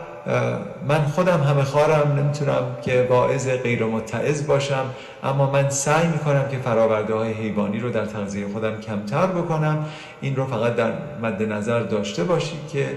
من 0.88 1.06
خودم 1.06 1.43
همه 1.43 1.63
خارم 1.63 2.19
نمی‌تونم 2.19 2.77
که 2.82 3.08
باعث 3.10 3.47
غیر 3.47 3.86
متعز 3.86 4.47
باشم 4.47 4.86
اما 5.23 5.51
من 5.51 5.69
سعی 5.69 6.08
می‌کنم 6.08 6.47
که 6.51 6.58
فراورده 6.58 7.13
های 7.13 7.34
حیوانی 7.34 7.79
رو 7.79 7.89
در 7.89 8.06
تغذیه 8.06 8.47
خودم 8.47 8.79
کمتر 8.79 9.27
بکنم. 9.27 9.86
این 10.21 10.36
رو 10.36 10.45
فقط 10.45 10.75
در 10.75 10.91
مد 11.21 11.43
نظر 11.43 11.79
داشته 11.79 12.23
باشید 12.23 12.67
که 12.67 12.88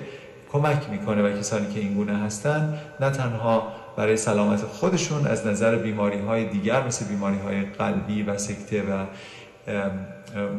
کمک 0.52 0.90
می‌کنه 0.90 1.22
و 1.22 1.38
کسانی 1.38 1.74
که 1.74 1.80
این 1.80 1.94
گونه 1.94 2.18
هستن 2.18 2.78
نه 3.00 3.10
تنها 3.10 3.62
برای 3.96 4.16
سلامت 4.16 4.60
خودشون 4.60 5.26
از 5.26 5.46
نظر 5.46 5.76
بیماری 5.76 6.18
های 6.18 6.44
دیگر 6.44 6.86
مثل 6.86 7.06
بیماری 7.06 7.38
های 7.38 7.62
قلبی 7.62 8.22
و 8.22 8.38
سکته 8.38 8.82
و 8.82 9.04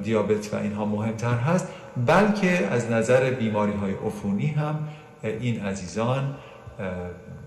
دیابت 0.03 0.53
و 0.53 0.57
اینها 0.57 0.85
مهمتر 0.85 1.33
هست 1.33 1.67
بلکه 2.05 2.67
از 2.71 2.91
نظر 2.91 3.31
بیماری 3.31 3.73
های 3.73 3.93
عفونی 4.05 4.47
هم 4.47 4.75
این 5.23 5.65
عزیزان 5.65 6.35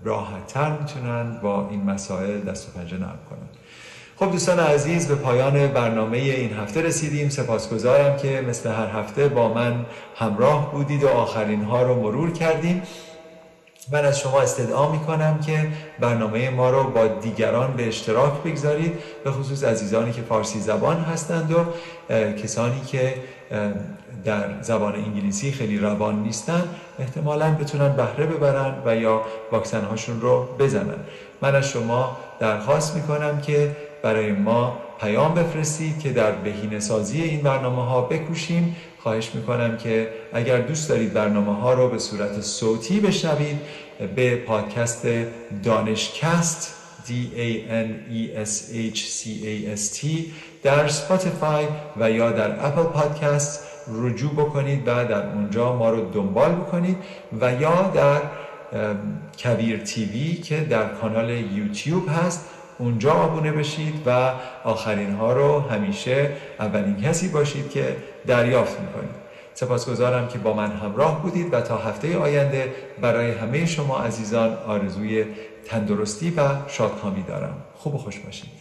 راحتتر 0.03 0.71
می‌تونن 0.71 1.39
با 1.43 1.69
این 1.69 1.83
مسائل 1.83 2.39
دست 2.39 2.69
و 2.69 2.79
پنجه 2.79 2.97
نرم 2.97 3.19
کنن. 3.29 3.49
خب 4.15 4.31
دوستان 4.31 4.59
عزیز 4.59 5.07
به 5.07 5.15
پایان 5.15 5.67
برنامه 5.67 6.17
این 6.17 6.53
هفته 6.53 6.81
رسیدیم. 6.81 7.29
سپاسگزارم 7.29 8.17
که 8.17 8.45
مثل 8.49 8.69
هر 8.69 8.87
هفته 8.87 9.27
با 9.27 9.53
من 9.53 9.85
همراه 10.15 10.71
بودید 10.71 11.03
و 11.03 11.07
آخرین 11.07 11.63
ها 11.63 11.81
رو 11.81 12.01
مرور 12.01 12.31
کردیم. 12.31 12.81
من 13.91 14.05
از 14.05 14.19
شما 14.19 14.41
استدعا 14.41 14.91
می 14.91 14.99
کنم 14.99 15.39
که 15.39 15.67
برنامه 15.99 16.49
ما 16.49 16.69
رو 16.69 16.83
با 16.83 17.07
دیگران 17.07 17.73
به 17.73 17.87
اشتراک 17.87 18.33
بگذارید 18.43 18.93
به 19.23 19.31
خصوص 19.31 19.63
عزیزانی 19.63 20.11
که 20.11 20.21
فارسی 20.21 20.59
زبان 20.59 20.97
هستند 20.97 21.51
و 21.51 21.65
کسانی 22.33 22.81
که 22.81 23.13
در 24.25 24.61
زبان 24.61 24.95
انگلیسی 24.95 25.51
خیلی 25.51 25.77
روان 25.77 26.23
نیستن 26.23 26.63
احتمالا 26.99 27.51
بتونن 27.51 27.95
بهره 27.95 28.25
ببرن 28.25 28.73
و 28.85 28.95
یا 28.95 29.21
واکسن 29.51 29.81
هاشون 29.81 30.21
رو 30.21 30.47
بزنن. 30.59 30.99
من 31.41 31.55
از 31.55 31.69
شما 31.69 32.17
درخواست 32.39 32.95
می 32.95 33.01
کنم 33.01 33.41
که 33.41 33.75
برای 34.03 34.31
ما 34.31 34.77
پیام 35.01 35.33
بفرستید 35.33 35.99
که 35.99 36.09
در 36.09 36.31
بهینه 36.31 36.79
سازی 36.79 37.21
این 37.21 37.41
برنامه 37.41 37.85
ها 37.85 38.01
بکوشیم. 38.01 38.75
خواهش 38.99 39.31
می‌کنم 39.35 39.77
که 39.77 40.07
اگر 40.33 40.57
دوست 40.57 40.89
دارید 40.89 41.13
برنامه 41.13 41.55
ها 41.55 41.73
رو 41.73 41.89
به 41.89 41.99
صورت 41.99 42.41
صوتی 42.41 42.99
بشنوید 42.99 43.59
به 44.15 44.35
پادکست 44.35 45.07
دانشکست 45.63 46.75
D 47.07 47.11
A 47.35 47.49
N 47.85 47.89
E 48.19 48.21
S 48.49 48.53
H 48.93 48.99
C 49.17 49.21
A 49.51 49.53
S 49.79 49.83
T 49.97 50.05
در 50.63 50.87
Spotify 50.87 51.65
و 51.99 52.11
یا 52.11 52.31
در 52.31 52.65
Apple 52.65 52.83
Podcast 52.83 53.70
رجوع 53.93 54.31
بکنید 54.31 54.87
و 54.87 55.05
در 55.05 55.33
اونجا 55.33 55.75
ما 55.75 55.89
رو 55.89 56.11
دنبال 56.11 56.51
بکنید 56.51 56.97
و 57.41 57.53
یا 57.53 57.91
در 57.93 58.21
کویر 59.37 59.79
TV 59.79 60.33
که 60.33 60.59
در 60.59 60.87
کانال 60.87 61.29
یوتیوب 61.29 62.09
هست 62.09 62.49
اونجا 62.77 63.13
آبونه 63.13 63.51
بشید 63.51 63.93
و 64.05 64.31
آخرین 64.63 65.15
ها 65.15 65.33
رو 65.33 65.59
همیشه 65.59 66.31
اولین 66.59 67.01
کسی 67.01 67.27
باشید 67.27 67.69
که 67.69 67.95
دریافت 68.27 68.79
می‌کنید. 68.79 69.21
سپاسگزارم 69.53 70.27
که 70.27 70.37
با 70.37 70.53
من 70.53 70.71
همراه 70.71 71.21
بودید 71.21 71.53
و 71.53 71.61
تا 71.61 71.77
هفته 71.77 72.17
آینده 72.17 72.73
برای 73.01 73.31
همه 73.31 73.65
شما 73.65 73.99
عزیزان 73.99 74.57
آرزوی 74.67 75.25
تندرستی 75.65 76.33
و 76.37 76.49
شادکامی 76.67 77.23
دارم. 77.23 77.55
خوب 77.75 77.95
و 77.95 77.97
خوش 77.97 78.19
باشید. 78.19 78.60